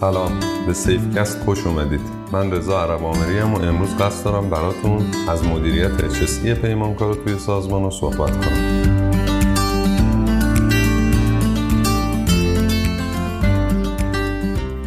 سلام. 0.00 0.32
به 0.66 0.72
سیفکست 0.72 1.38
خوش 1.44 1.66
اومدید. 1.66 2.00
من 2.32 2.52
رضا 2.52 2.82
عرب 2.82 3.04
آمری 3.04 3.40
و 3.40 3.44
امروز 3.44 3.96
قصد 3.96 4.24
دارم 4.24 4.50
براتون 4.50 5.06
از 5.28 5.44
مدیریت 5.44 6.04
اچسی 6.04 6.54
پیمانکار 6.54 7.14
توی 7.14 7.38
سازمان 7.38 7.82
رو 7.82 7.90
صحبت 7.90 8.46
کنم. 8.46 8.90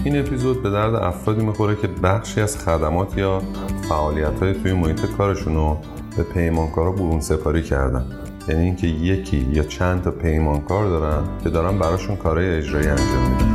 این 0.04 0.20
اپیزود 0.20 0.64
به 0.64 0.70
درد 0.70 0.96
افرادی 0.96 1.46
می‌خوره 1.46 1.76
که 1.76 1.88
بخشی 1.88 2.42
از 2.42 2.58
خدمات 2.58 3.18
یا 3.18 3.42
فعالیت 3.90 4.40
های 4.40 4.54
توی 4.54 4.74
محیط 4.74 5.06
کارشون 5.06 5.56
رو 5.56 5.78
به 6.18 6.24
پیمانکارا 6.24 6.92
برون 6.92 7.20
سپاری 7.20 7.64
کردن. 7.64 8.06
یعنی 8.48 8.64
اینکه 8.64 8.88
یکی 8.88 9.48
یا 9.52 9.64
چند 9.64 10.02
تا 10.02 10.12
پیمانکار 10.12 10.90
دارن 10.90 11.24
که 11.44 11.50
دارن 11.50 11.80
براشون 11.80 12.16
کارهای 12.16 12.58
اجرایی 12.58 12.88
انجام 12.88 13.32
میدن. 13.32 13.53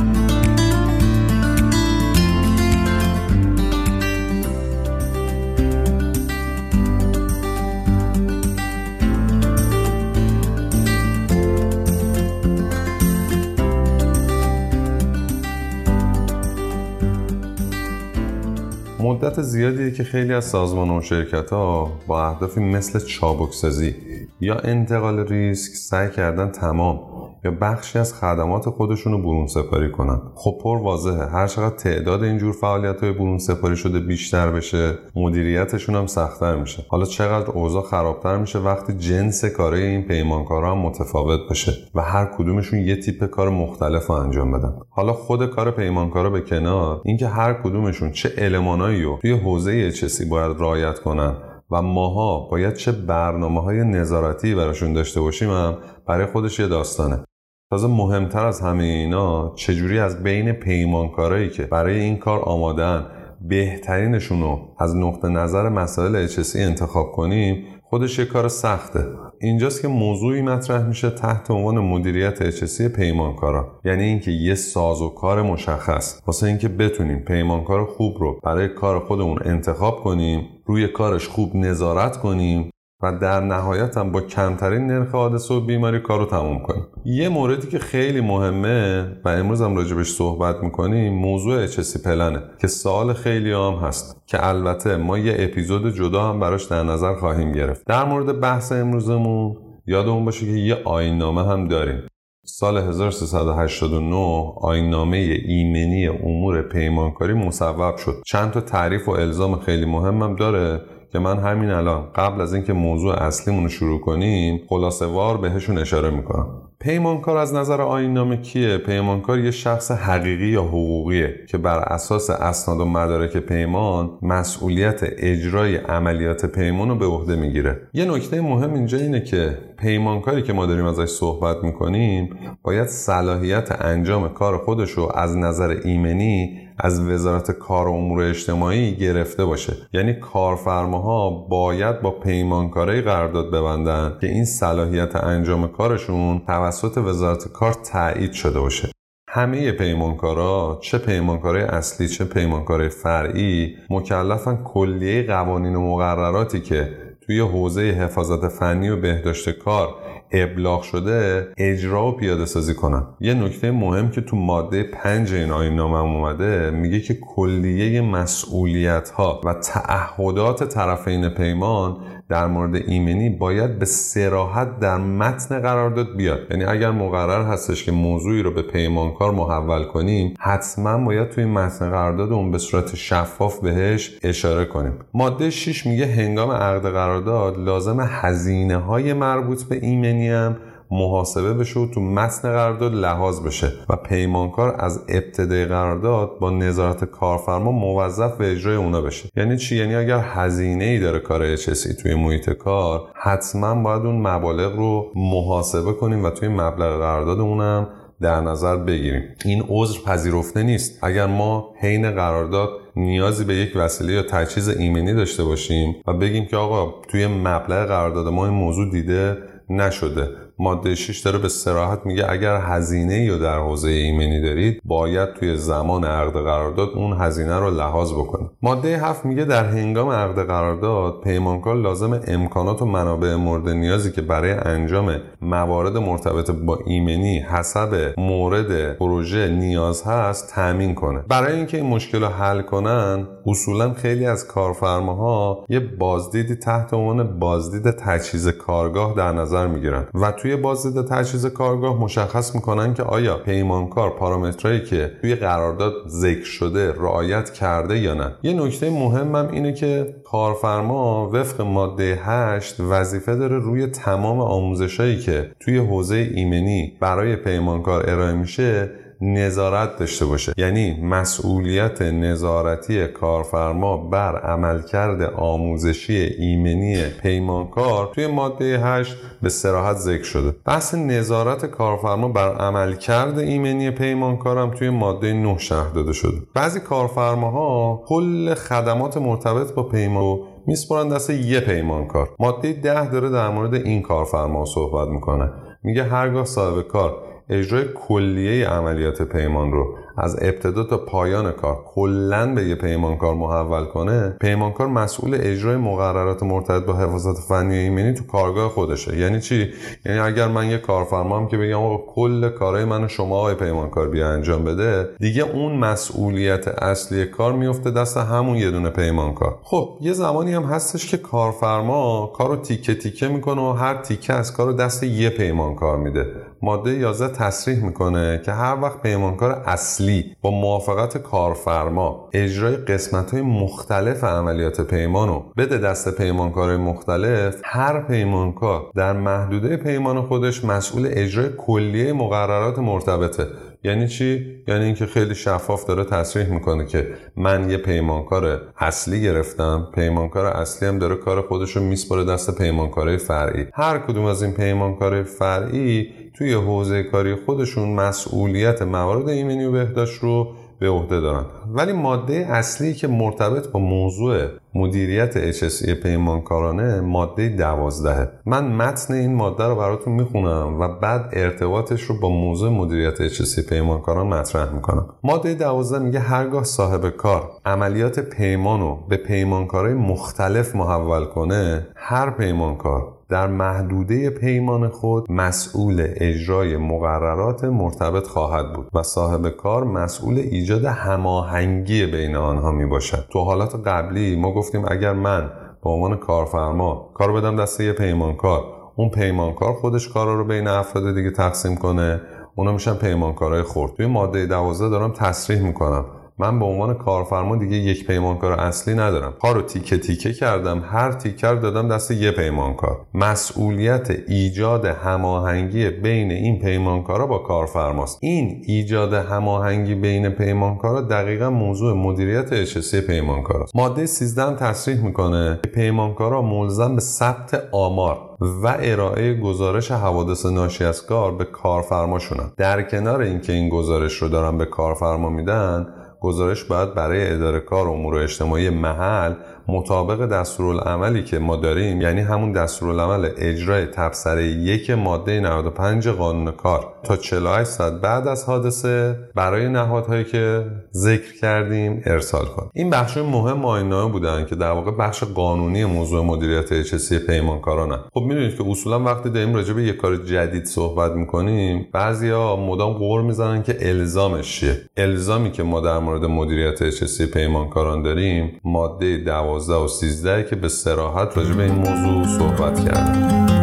مدت 19.49 19.57
زیادیه 19.57 19.91
که 19.91 20.03
خیلی 20.03 20.33
از 20.33 20.45
سازمان 20.45 20.89
و 20.89 21.01
شرکت 21.01 21.49
ها 21.49 21.91
با 22.07 22.27
اهدافی 22.27 22.59
مثل 22.59 22.99
چابکسازی 22.99 23.95
یا 24.41 24.55
انتقال 24.55 25.19
ریسک 25.19 25.75
سعی 25.75 26.09
کردن 26.09 26.51
تمام 26.51 26.99
یا 27.43 27.51
بخشی 27.61 27.99
از 27.99 28.13
خدمات 28.13 28.69
خودشون 28.69 29.13
رو 29.13 29.21
برون 29.21 29.47
سپاری 29.47 29.91
کنن. 29.91 30.21
خب 30.35 30.57
پر 30.63 30.77
واضحه. 30.77 31.25
هر 31.25 31.47
چقدر 31.47 31.75
تعداد 31.75 32.23
اینجور 32.23 32.51
فعالیت 32.51 33.03
های 33.03 33.11
برون 33.11 33.37
سپاری 33.37 33.75
شده 33.75 33.99
بیشتر 33.99 34.51
بشه 34.51 34.97
مدیریتشون 35.15 35.95
هم 35.95 36.07
سختتر 36.07 36.55
میشه. 36.55 36.85
حالا 36.89 37.05
چقدر 37.05 37.51
اوضاع 37.51 37.83
خرابتر 37.83 38.37
میشه 38.37 38.59
وقتی 38.59 38.93
جنس 38.93 39.45
کارای 39.45 39.83
این 39.83 40.01
پیمانکارا 40.01 40.71
هم 40.71 40.77
متفاوت 40.77 41.39
بشه 41.49 41.73
و 41.95 42.01
هر 42.01 42.25
کدومشون 42.37 42.79
یه 42.79 42.95
تیپ 42.95 43.25
کار 43.25 43.49
مختلف 43.49 44.07
رو 44.07 44.15
انجام 44.15 44.51
بدن. 44.51 44.73
حالا 44.89 45.13
خود 45.13 45.45
کار 45.45 45.71
پیمانکارا 45.71 46.29
به 46.29 46.41
کنار 46.41 47.01
اینکه 47.05 47.27
هر 47.27 47.53
کدومشون 47.53 48.11
چه 48.11 48.31
المانایی 48.37 49.03
رو 49.03 49.17
توی 49.21 49.31
حوزه 49.31 49.91
چسی 49.91 50.25
باید 50.25 50.57
رعایت 50.59 50.99
کنن 50.99 51.37
و 51.71 51.81
ماها 51.81 52.47
باید 52.51 52.73
چه 52.73 52.91
برنامه 52.91 53.61
های 53.61 53.83
نظارتی 53.83 54.55
براشون 54.55 54.93
داشته 54.93 55.21
باشیم 55.21 55.49
هم 55.49 55.77
برای 56.07 56.25
خودش 56.25 56.59
یه 56.59 56.67
داستانه. 56.67 57.23
تازه 57.71 57.87
مهمتر 57.87 58.45
از 58.45 58.61
همه 58.61 58.83
اینا 58.83 59.53
چجوری 59.55 59.99
از 59.99 60.23
بین 60.23 60.51
پیمانکارایی 60.51 61.49
که 61.49 61.63
برای 61.63 61.99
این 61.99 62.17
کار 62.17 62.39
آمادن 62.39 63.05
بهترینشون 63.41 64.41
رو 64.41 64.59
از 64.79 64.95
نقطه 64.95 65.27
نظر 65.27 65.69
مسائل 65.69 66.27
HSE 66.27 66.55
انتخاب 66.55 67.11
کنیم 67.11 67.65
خودش 67.83 68.19
یه 68.19 68.25
کار 68.25 68.47
سخته. 68.47 69.07
اینجاست 69.41 69.81
که 69.81 69.87
موضوعی 69.87 70.41
مطرح 70.41 70.87
میشه 70.87 71.09
تحت 71.09 71.51
عنوان 71.51 71.79
مدیریت 71.79 72.51
HSE 72.51 72.81
پیمانکارا. 72.81 73.79
یعنی 73.85 74.03
اینکه 74.03 74.31
یه 74.31 74.55
ساز 74.55 75.01
و 75.01 75.09
کار 75.09 75.41
مشخص. 75.41 76.21
واسه 76.27 76.47
اینکه 76.47 76.67
بتونیم 76.67 77.19
پیمانکار 77.19 77.85
خوب 77.85 78.17
رو 78.19 78.39
برای 78.43 78.67
کار 78.67 78.99
خودمون 78.99 79.39
انتخاب 79.45 80.03
کنیم 80.03 80.47
روی 80.65 80.87
کارش 80.87 81.27
خوب 81.27 81.55
نظارت 81.55 82.17
کنیم 82.17 82.69
و 83.03 83.17
در 83.21 83.39
نهایت 83.39 83.97
هم 83.97 84.11
با 84.11 84.21
کمترین 84.21 84.87
نرخ 84.87 85.11
حادثه 85.11 85.53
و 85.53 85.59
بیماری 85.59 85.99
کار 85.99 86.19
رو 86.19 86.25
تموم 86.25 86.59
کنیم. 86.59 86.85
یه 87.05 87.29
موردی 87.29 87.67
که 87.67 87.79
خیلی 87.79 88.21
مهمه 88.21 89.07
و 89.25 89.29
امروز 89.29 89.61
هم 89.61 89.75
راجبش 89.75 90.11
صحبت 90.11 90.63
می‌کنیم 90.63 91.13
موضوع 91.13 91.67
HSC 91.67 92.01
پلنه 92.05 92.41
که 92.61 92.67
سوال 92.67 93.13
خیلی 93.13 93.51
هم 93.51 93.73
هست 93.73 94.21
که 94.27 94.47
البته 94.47 94.97
ما 94.97 95.17
یه 95.17 95.35
اپیزود 95.39 95.95
جدا 95.95 96.29
هم 96.29 96.39
براش 96.39 96.65
در 96.65 96.83
نظر 96.83 97.15
خواهیم 97.15 97.51
گرفت. 97.51 97.85
در 97.87 98.05
مورد 98.05 98.39
بحث 98.39 98.71
امروزمون 98.71 99.55
یادمون 99.87 100.25
باشه 100.25 100.45
که 100.45 100.51
یه 100.51 100.77
آینامه 100.85 101.47
هم 101.47 101.67
داریم. 101.67 102.03
سال 102.45 102.77
1389 102.77 104.53
آینامه 104.61 105.17
ایمنی 105.45 106.07
امور 106.07 106.61
پیمانکاری 106.61 107.33
مصوب 107.33 107.95
شد. 107.95 108.21
چند 108.25 108.51
تا 108.51 108.61
تعریف 108.61 109.07
و 109.07 109.11
الزام 109.11 109.59
خیلی 109.59 109.85
مهمم 109.85 110.35
داره. 110.35 110.81
که 111.11 111.19
من 111.19 111.39
همین 111.39 111.69
الان. 111.69 112.03
قبل 112.15 112.41
از 112.41 112.53
اینکه 112.53 112.73
موضوع 112.73 113.23
اصلیمون 113.23 113.63
رو 113.63 113.69
شروع 113.69 113.99
کنیم 113.99 114.61
خلاصه 114.69 115.05
وار 115.05 115.37
بهشون 115.37 115.77
اشاره 115.77 116.09
می‌کنم. 116.09 116.47
پیمانکار 116.79 117.37
از 117.37 117.53
نظر 117.53 117.81
آینامه 117.81 118.37
کیه؟ 118.37 118.77
پیمانکار 118.77 119.39
یه 119.39 119.51
شخص 119.51 119.91
حقیقی 119.91 120.47
یا 120.47 120.63
حقوقیه 120.63 121.35
که 121.49 121.57
بر 121.57 121.79
اساس 121.79 122.29
اسناد 122.29 122.79
و 122.79 122.85
مدارک 122.85 123.37
پیمان 123.37 124.09
مسئولیت 124.21 124.99
اجرای 125.03 125.75
عملیات 125.75 126.45
پیمان 126.45 126.89
رو 126.89 126.95
به 126.95 127.05
عهده 127.05 127.35
می‌گیره. 127.35 127.81
یه 127.93 128.05
نکته 128.05 128.41
مهم 128.41 128.73
اینجا 128.73 128.97
اینه 128.97 129.21
که 129.21 129.57
پیمانکاری 129.77 130.41
که 130.41 130.53
ما 130.53 130.65
داریم 130.65 130.85
ازش 130.85 131.09
صحبت 131.09 131.63
می‌کنیم 131.63 132.29
باید 132.63 132.87
صلاحیت 132.87 133.81
انجام 133.81 134.29
کار 134.29 134.57
خودش 134.57 134.91
رو 134.91 135.11
از 135.15 135.37
نظر 135.37 135.77
ایمنی 135.83 136.59
از 136.79 137.01
وزارت 137.01 137.51
کار 137.51 137.87
و 137.87 137.91
امور 137.91 138.23
اجتماعی 138.23 138.95
گرفته 138.95 139.45
باشه. 139.45 139.73
یعنی 139.93 140.13
کارفرماها 140.13 141.29
باید 141.29 142.01
با 142.01 142.11
پیمانکارای 142.11 143.01
قرارداد 143.01 143.51
ببندن 143.51 144.17
که 144.21 144.27
این 144.27 144.45
صلاحیت 144.45 145.15
انجام 145.15 145.67
کارشون 145.67 146.41
توسط 146.47 146.97
وزارت 146.97 147.47
کار 147.47 147.73
تایید 147.73 148.31
شده 148.31 148.59
باشه. 148.59 148.89
همه 149.31 149.71
پیمانکارا 149.71 150.79
چه 150.81 150.97
پیمانکارای 150.97 151.63
اصلی 151.63 152.07
چه 152.07 152.25
پیمانکارای 152.25 152.89
فرعی 152.89 153.77
مکلفن 153.89 154.63
کلیه 154.63 155.23
قوانین 155.27 155.75
و 155.75 155.81
مقرراتی 155.81 156.61
که 156.61 156.89
توی 157.21 157.39
حوزه 157.39 157.81
حفاظت 157.81 158.47
فنی 158.47 158.89
و 158.89 159.01
بهداشت 159.01 159.49
کار 159.49 159.95
ابلاغ 160.31 160.81
شده 160.81 161.47
اجرا 161.57 162.07
و 162.07 162.11
پیاده 162.11 162.45
سازی 162.45 162.73
کنن. 162.73 163.03
یه 163.19 163.33
نکته 163.33 163.71
مهم 163.71 164.11
که 164.11 164.21
تو 164.21 164.35
ماده 164.35 164.83
پنج 164.83 165.33
این 165.33 165.51
آیین 165.51 165.75
نامه 165.75 165.97
اومده 165.97 166.71
میگه 166.71 166.99
که 166.99 167.13
کلیه 167.13 168.01
مسئولیت 168.01 169.09
ها 169.09 169.41
و 169.43 169.53
تعهدات 169.53 170.63
طرفین 170.63 171.29
پیمان 171.29 171.97
در 172.29 172.47
مورد 172.47 172.75
ایمنی 172.75 173.29
باید 173.29 173.79
به 173.79 173.85
سراحت 173.85 174.79
در 174.79 174.97
متن 174.97 175.59
قرارداد 175.59 176.15
بیاد. 176.15 176.39
یعنی 176.51 176.63
اگر 176.63 176.91
مقرر 176.91 177.43
هستش 177.43 177.83
که 177.83 177.91
موضوعی 177.91 178.43
رو 178.43 178.51
به 178.51 178.61
پیمانکار 178.61 179.31
محول 179.31 179.83
کنیم 179.83 180.33
حتما 180.39 181.05
باید 181.05 181.29
توی 181.29 181.45
متن 181.45 181.89
قرارداد 181.89 182.31
اون 182.31 182.51
به 182.51 182.57
صورت 182.57 182.95
شفاف 182.95 183.59
بهش 183.59 184.19
اشاره 184.23 184.65
کنیم. 184.65 184.93
ماده 185.13 185.49
6 185.49 185.85
میگه 185.85 186.05
هنگام 186.05 186.51
عقد 186.51 186.91
قرارداد 186.91 187.57
لازم 187.57 188.07
هزینه 188.09 188.77
های 188.77 189.13
مربوط 189.13 189.63
به 189.63 189.79
ایمنی 189.81 190.29
هم 190.29 190.57
محاسبه 190.91 191.53
بشه 191.53 191.79
و 191.79 191.87
تو 191.87 192.01
متن 192.01 192.41
قرارداد 192.41 192.93
لحاظ 192.93 193.39
بشه 193.39 193.71
و 193.89 193.95
پیمانکار 193.95 194.75
از 194.79 195.05
ابتدای 195.09 195.65
قرارداد 195.65 196.39
با 196.39 196.49
نظارت 196.49 197.05
کارفرما 197.05 197.71
موظف 197.71 198.37
به 198.37 198.51
اجرای 198.51 198.75
اونا 198.75 199.01
بشه. 199.01 199.29
یعنی 199.35 199.57
چی؟ 199.57 199.75
یعنی 199.75 199.95
اگر 199.95 200.19
هزینه 200.19 200.83
ای 200.83 200.99
داره 200.99 201.19
کار 201.19 201.55
HSE 201.55 202.01
توی 202.01 202.13
محیط 202.13 202.49
کار 202.49 203.01
حتما 203.15 203.83
باید 203.83 204.05
اون 204.05 204.27
مبالغ 204.27 204.75
رو 204.75 205.11
محاسبه 205.15 205.93
کنیم 205.93 206.23
و 206.23 206.29
توی 206.29 206.47
مبلغ 206.47 206.99
قرارداد 206.99 207.39
اونم 207.39 207.87
در 208.21 208.41
نظر 208.41 208.75
بگیریم. 208.75 209.23
این 209.45 209.63
عذر 209.69 209.99
پذیرفته 210.05 210.63
نیست. 210.63 211.03
اگر 211.03 211.25
ما 211.25 211.73
حین 211.81 212.11
قرارداد 212.11 212.69
نیازی 212.95 213.43
به 213.43 213.55
یک 213.55 213.71
وسیله 213.75 214.13
یا 214.13 214.23
تجهیز 214.23 214.69
ایمنی 214.69 215.13
داشته 215.13 215.43
باشیم 215.43 215.95
و 216.07 216.13
بگیم 216.13 216.45
که 216.45 216.57
آقا 216.57 217.01
توی 217.07 217.27
مبلغ 217.27 217.87
قرارداد 217.87 218.27
ما 218.27 218.45
این 218.45 218.53
موضوع 218.53 218.91
دیده 218.91 219.37
نشده 219.69 220.27
ماده 220.59 220.95
6 220.95 221.19
داره 221.19 221.37
به 221.37 221.49
سراحت 221.49 222.05
میگه 222.05 222.31
اگر 222.31 222.57
هزینه 222.61 223.13
ای 223.13 223.29
رو 223.29 223.37
در 223.37 223.59
حوزه 223.59 223.89
ایمنی 223.89 224.41
دارید 224.41 224.81
باید 224.85 225.33
توی 225.33 225.57
زمان 225.57 226.05
عقد 226.05 226.33
قرارداد 226.33 226.89
اون 226.89 227.17
هزینه 227.21 227.59
رو 227.59 227.71
لحاظ 227.71 228.13
بکنید. 228.13 228.49
ماده 228.61 228.97
7 228.97 229.25
میگه 229.25 229.45
در 229.45 229.65
هنگام 229.65 230.09
عقد 230.09 230.47
قرارداد 230.47 231.21
پیمانکار 231.21 231.75
لازم 231.75 232.19
امکانات 232.27 232.81
و 232.81 232.85
منابع 232.85 233.35
مورد 233.35 233.69
نیازی 233.69 234.11
که 234.11 234.21
برای 234.21 234.51
انجام 234.51 235.15
موارد 235.41 235.97
مرتبط 235.97 236.51
با 236.51 236.79
ایمنی 236.85 237.39
حسب 237.39 238.13
مورد 238.17 238.97
پروژه 238.97 239.47
نیاز 239.47 240.03
هست 240.03 240.55
تامین 240.55 240.95
کنه. 240.95 241.19
برای 241.27 241.55
اینکه 241.55 241.77
این 241.77 241.85
مشکل 241.85 242.21
رو 242.21 242.27
حل 242.27 242.61
کنن 242.61 243.27
اصولا 243.45 243.93
خیلی 243.93 244.25
از 244.25 244.47
کارفرماها 244.47 245.65
یه 245.69 245.79
بازدیدی 245.79 246.55
تحت 246.55 246.93
عنوان 246.93 247.39
بازدید 247.39 247.91
تجهیز 247.91 248.47
کارگاه 248.47 249.13
در 249.17 249.31
نظر 249.31 249.67
می‌گیرن 249.67 250.07
و 250.13 250.31
توی 250.31 250.48
بازدید 250.55 251.05
تجهیز 251.05 251.45
کارگاه 251.45 252.01
مشخص 252.01 252.55
می‌کنن 252.55 252.93
که 252.93 253.03
آیا 253.03 253.37
پیمانکار 253.37 254.09
پارامترهایی 254.09 254.83
که 254.83 255.11
توی 255.21 255.35
قرارداد 255.35 255.93
ذکر 256.07 256.43
شده 256.45 256.91
رعایت 256.91 257.49
کرده 257.49 257.99
یا 257.99 258.13
نه. 258.13 258.35
یه 258.43 258.53
نکته 258.53 258.89
مهمم 258.89 259.49
اینه 259.51 259.73
که 259.73 260.15
کارفرما 260.23 261.29
وفق 261.33 261.61
ماده 261.61 262.19
8 262.23 262.79
وظیفه 262.79 263.35
داره 263.35 263.59
روی 263.59 263.87
تمام 263.87 264.39
آموزشایی 264.39 265.19
که 265.19 265.51
توی 265.59 265.77
حوزه 265.77 266.15
ایمنی 266.15 266.97
برای 266.99 267.35
پیمانکار 267.35 268.09
ارائه 268.09 268.33
میشه 268.33 268.91
نظارت 269.21 269.97
داشته 269.97 270.25
باشه. 270.25 270.53
یعنی 270.57 271.01
مسئولیت 271.01 272.01
نظارتی 272.01 273.07
کارفرما 273.07 273.97
بر 273.97 274.39
عملکرد 274.39 275.21
آموزشی 275.21 276.17
ایمنی 276.17 277.03
پیمانکار 277.23 278.11
توی 278.15 278.27
ماده 278.27 278.79
8 278.83 279.15
به 279.41 279.49
سراحت 279.49 279.97
ذکر 279.97 280.23
شده. 280.23 280.55
بحث 280.65 280.93
نظارت 280.93 281.65
کارفرما 281.65 282.27
بر 282.27 282.55
عملکرد 282.55 283.39
ایمنی 283.39 283.91
پیمانکارم 283.91 284.71
توی 284.71 284.89
ماده 284.89 285.33
9 285.33 285.57
شرح 285.57 285.91
داده 285.95 286.13
شده. 286.13 286.37
بعضی 286.55 286.79
کارفرماها 286.79 288.03
کل 288.07 288.53
خدمات 288.53 289.17
مرتبط 289.17 289.73
با 289.73 289.83
پیمان 289.83 290.39
میسپرن 290.67 291.09
دست 291.09 291.29
یه 291.29 291.59
پیمانکار. 291.59 292.29
ماده 292.39 292.73
10 292.73 293.09
داره 293.09 293.29
در 293.29 293.49
مورد 293.49 293.73
این 293.73 294.01
کارفرما 294.01 294.65
صحبت 294.65 295.07
می‌کنه. 295.07 295.51
میگه 295.83 296.03
هرگاه 296.03 296.45
صاحب 296.45 296.81
کار 296.81 297.28
اجرای 297.49 297.85
کلیه 297.95 298.67
عملیات 298.67 299.21
پیمان 299.21 299.71
رو 299.71 299.97
از 300.17 300.37
ابتدا 300.41 300.83
تا 300.83 300.97
پایان 300.97 301.51
کار 301.51 301.83
کلا 301.85 302.55
به 302.55 302.63
یه 302.63 302.75
پیمانکار 302.75 303.35
محول 303.35 303.85
کنه 303.85 304.35
پیمانکار 304.41 304.87
مسئول 304.87 305.37
اجرای 305.41 305.77
مقررات 305.77 306.43
مرتبط 306.43 306.85
با 306.85 306.93
حفاظت 306.93 307.39
فنی 307.39 307.75
ایمنی 307.75 308.13
تو 308.13 308.23
کارگاه 308.23 308.69
خودشه. 308.69 309.17
یعنی 309.17 309.41
چی؟ 309.41 309.69
یعنی 310.05 310.19
اگر 310.19 310.47
من 310.47 310.69
یه 310.69 310.77
کارفرمام 310.77 311.47
که 311.47 311.57
بگم 311.57 311.83
آقا 311.83 312.13
کل 312.13 312.49
کارهای 312.49 312.85
من 312.85 313.07
شما 313.07 313.35
آقای 313.35 313.55
پیمانکار 313.55 314.09
بیا 314.09 314.29
انجام 314.29 314.63
بده 314.63 315.09
دیگه 315.19 315.43
اون 315.43 315.75
مسئولیت 315.75 316.67
اصلی 316.67 317.25
کار 317.25 317.53
میفته 317.53 317.91
دست 317.91 318.17
همون 318.17 318.55
یه 318.55 318.71
دونه 318.71 318.89
پیمانکار. 318.89 319.59
خب 319.63 319.97
یه 320.01 320.13
زمانی 320.13 320.53
هم 320.53 320.63
هستش 320.63 321.11
که 321.11 321.17
کارفرما 321.17 322.31
کارو 322.35 322.55
تیکه 322.55 322.95
تیکه 322.95 323.27
می‌کنه 323.27 323.61
و 323.61 323.71
هر 323.71 324.01
تیکه 324.01 324.33
از 324.33 324.53
کارو 324.53 324.73
دست 324.73 325.03
یه 325.03 325.29
پیمانکار 325.29 325.97
میده. 325.97 326.25
ماده 326.61 326.91
11 326.91 327.33
تصریح 327.33 327.85
می‌کنه 327.85 328.41
که 328.45 328.51
هر 328.51 328.77
وقت 328.81 329.01
پیمانکار 329.01 329.51
اصلی 329.51 330.08
با 330.41 330.51
موافقت 330.51 331.17
کارفرما 331.17 332.29
اجرای 332.33 332.75
قسمت 332.75 333.31
های 333.33 333.41
مختلف 333.41 334.23
عملیات 334.23 334.81
پیمانو 334.81 335.43
بده 335.57 335.77
دست 335.77 336.17
پیمانکار 336.17 336.77
مختلف 336.77 337.55
هر 337.63 338.01
پیمانکار 338.01 338.91
در 338.95 339.13
محدوده 339.13 339.77
پیمان 339.77 340.21
خودش 340.21 340.65
مسئول 340.65 341.07
اجرای 341.11 341.49
کلیه 341.57 342.13
مقررات 342.13 342.79
مرتبطه. 342.79 343.47
یعنی 343.83 344.07
چی؟ 344.07 344.45
یعنی 344.67 344.85
اینکه 344.85 345.05
خیلی 345.05 345.35
شفاف 345.35 345.85
داره 345.85 346.03
تصریح 346.03 346.45
می‌کنه 346.53 346.85
که 346.85 347.07
من 347.37 347.69
یه 347.69 347.77
پیمانکار 347.77 348.61
اصلی 348.79 349.21
گرفتم 349.21 349.87
پیمانکار 349.95 350.45
اصلی 350.45 350.87
هم 350.87 350.99
داره 350.99 351.15
کار 351.15 351.41
خودش 351.41 351.75
رو 351.75 351.83
میسپره 351.83 352.25
دست 352.25 352.57
پیمانکارای 352.57 353.17
فرعی. 353.17 353.65
هر 353.73 353.99
کدوم 353.99 354.25
از 354.25 354.43
این 354.43 354.53
پیمانکارای 354.53 355.23
فرعی 355.23 356.07
توی 356.37 356.53
حوزه 356.53 357.03
کاری 357.03 357.35
خودشون 357.35 357.89
مسئولیت 357.95 358.81
موارد 358.81 359.29
ایمنی 359.29 359.65
و 359.65 359.71
بهداشت 359.71 360.23
رو 360.23 360.55
به 360.79 360.89
عهده 360.89 361.19
دارن. 361.19 361.45
ولی 361.73 361.93
ماده 361.93 362.33
اصلی 362.49 362.93
که 362.93 363.07
مرتبط 363.07 363.67
با 363.67 363.79
موضوع 363.79 364.47
مدیریت 364.75 365.51
HSE 365.51 365.91
پیمانکارانه 365.91 367.01
ماده 367.01 367.49
دوازدهه 367.49 368.31
من 368.45 368.71
متن 368.71 369.13
این 369.13 369.35
ماده 369.35 369.63
رو 369.63 369.75
براتون 369.75 370.13
می‌خونم 370.13 370.79
و 370.79 370.87
بعد 370.87 371.29
ارتباطش 371.33 372.01
رو 372.01 372.19
با 372.19 372.29
موضوع 372.29 372.69
مدیریت 372.69 373.29
HSE 373.29 373.69
پیمانکاران 373.69 374.27
مطرح 374.27 374.73
می‌کنم. 374.73 375.09
ماده 375.23 375.53
دوازده 375.53 375.99
میگه 375.99 376.19
هرگاه 376.19 376.63
صاحب 376.63 377.09
کار 377.09 377.51
عملیات 377.65 378.19
پیمان 378.19 378.79
رو 378.79 378.99
به 379.09 379.17
پیمانکارهای 379.17 379.93
مختلف 379.93 380.75
محول 380.75 381.25
کنه 381.25 381.87
هر 381.95 382.29
پیمانکار 382.29 383.19
در 383.29 383.47
محدوده 383.47 384.29
پیمان 384.29 384.89
خود 384.89 385.31
مسئول 385.31 386.07
اجرای 386.15 386.77
مقررات 386.77 387.63
مرتبط 387.63 388.27
خواهد 388.27 388.73
بود 388.73 388.87
و 388.93 389.03
صاحب 389.03 389.49
کار 389.49 389.83
مسئول 389.83 390.37
ایجاد 390.37 390.85
هماهنگی 390.85 392.05
بین 392.05 392.35
آنها 392.35 392.71
می 392.71 392.85
باشد 392.85 393.25
تو 393.29 393.39
حالات 393.39 393.87
قبلی 393.87 394.35
ما 394.35 394.51
گفتیم 394.59 394.85
اگر 394.87 395.13
من 395.13 395.51
به 395.83 395.89
عنوان 395.89 396.17
کارفرما 396.17 397.11
کار 397.13 397.31
بدم 397.31 397.55
دست 397.55 397.79
یه 397.81 397.93
پیمانکار 397.93 398.63
اون 398.95 399.09
پیمانکار 399.09 399.73
خودش 399.73 400.09
کارا 400.09 400.33
رو 400.35 400.45
بین 400.45 400.67
افراد 400.67 401.15
دیگه 401.15 401.31
تقسیم 401.31 401.75
کنه 401.75 402.21
اونا 402.55 402.71
میشن 402.71 402.93
پیمانکارای 402.93 403.63
خورد 403.63 403.93
توی 403.93 404.05
ماده 404.05 404.45
12 404.45 404.89
دارم 404.89 405.11
تصریح 405.11 405.61
می‌کنم. 405.61 406.05
من 406.41 406.59
به 406.59 406.65
عنوان 406.65 406.93
کارفرما 406.93 407.55
دیگه 407.55 407.75
یک 407.75 408.07
پیمانکار 408.07 408.51
اصلی 408.51 408.93
ندارم. 408.93 409.33
کار 409.41 409.55
رو 409.55 409.61
تیکه 409.61 409.97
تیکه 409.97 410.33
کردم 410.33 410.83
هر 410.85 411.11
تیکه 411.11 411.47
رو 411.47 411.59
دادم 411.59 411.87
دست 411.87 412.11
یه 412.11 412.31
پیمانکار. 412.31 413.01
مسئولیت 413.13 414.09
ایجاد 414.27 414.85
هماهنگی 414.85 415.89
بین 415.89 416.31
این 416.31 416.59
پیمانکارا 416.59 417.27
با 417.27 417.37
کارفرماست. 417.37 418.17
این 418.21 418.61
ایجاد 418.65 419.13
هماهنگی 419.13 419.95
بین 419.95 420.29
پیمانکارا 420.29 421.01
دقیقا 421.01 421.49
موضوع 421.49 421.93
مدیریت 421.93 422.53
اچسی 422.53 423.01
پیمانکاراست. 423.01 423.75
ماده 423.75 424.05
13 424.05 424.41
هم 424.41 424.55
تصریح 424.55 425.03
می‌کنه. 425.03 425.59
که 425.63 425.69
پیمانکارا 425.69 426.41
ملزم 426.41 426.95
به 426.95 427.01
ثبت 427.01 427.63
آمار 427.71 428.17
و 428.63 428.77
ارائه 428.79 429.33
گزارش 429.33 429.91
حوادث 429.91 430.45
ناشی 430.45 430.83
از 430.83 431.05
کار 431.05 431.31
به 431.31 431.45
کارفرماشونن. 431.45 432.51
در 432.57 432.81
کنار 432.81 433.21
اینکه 433.21 433.53
این 433.53 433.69
گزارش 433.69 434.13
رو 434.13 434.27
دارن 434.27 434.57
به 434.57 434.65
کارفرما 434.65 435.29
میدن 435.29 435.87
گزارش 436.21 436.63
باید 436.63 436.93
برای 436.93 437.33
اداره 437.33 437.59
کار 437.59 437.87
امور 437.87 438.15
اجتماعی 438.15 438.69
محل 438.69 439.33
مطابق 439.69 440.25
دستورالعملی 440.25 441.23
که 441.23 441.39
ما 441.39 441.55
داریم 441.55 442.01
یعنی 442.01 442.21
همون 442.21 442.51
دستورالعمل 442.51 443.29
اجرای 443.37 443.85
تبصره 443.85 444.47
یک 444.47 444.89
ماده 444.89 445.39
95 445.39 446.07
قانون 446.07 446.51
کار 446.51 446.93
تا 447.03 447.17
48 447.17 447.69
ساعت 447.69 447.93
بعد 447.93 448.27
از 448.27 448.45
حادثه 448.45 449.19
برای 449.35 449.69
نهادهایی 449.69 450.23
که 450.23 450.65
ذکر 450.93 451.39
کردیم 451.41 452.01
ارسال 452.05 452.45
کن 452.45 452.69
این 452.73 452.89
بخش 452.89 453.17
مهم 453.17 453.65
آینامه 453.65 454.11
بودن 454.11 454.45
که 454.45 454.55
در 454.55 454.71
واقع 454.71 454.91
بخش 454.91 455.23
قانونی 455.23 455.85
موضوع 455.85 456.25
مدیریت 456.25 456.71
اچسی 456.71 457.19
پیمانکارانه. 457.19 457.97
خب 458.13 458.21
می‌دونید 458.21 458.57
که 458.57 458.63
اصولا 458.67 458.99
وقتی 458.99 459.29
داریم 459.29 459.55
راجع 459.55 459.73
به 459.73 459.83
یک 459.83 459.97
کار 459.97 460.15
جدید 460.15 460.65
صحبت 460.65 461.11
می‌کنیم 461.11 461.87
بعضیا 461.93 462.55
مدام 462.55 462.93
قور 462.93 463.21
می‌زنن 463.21 463.63
که 463.63 463.77
الزامش 463.79 464.59
چیه. 464.59 464.81
الزامی 464.97 465.51
که 465.51 465.63
ما 465.63 465.81
در 465.81 465.99
مورد 465.99 466.25
مدیریت 466.25 466.81
اچسی 466.81 467.25
پیمانکاران 467.25 468.01
داریم 468.01 468.59
ماده 468.63 469.17
12 469.17 469.58
و 469.67 469.87
13 469.87 470.47
که 470.49 470.55
به 470.55 470.69
سراحت 470.69 471.37
راجع 471.37 471.53
به 471.53 471.63
این 471.63 471.75
موضوع 471.75 472.37
صحبت 472.37 472.85
کردیم. 472.85 473.58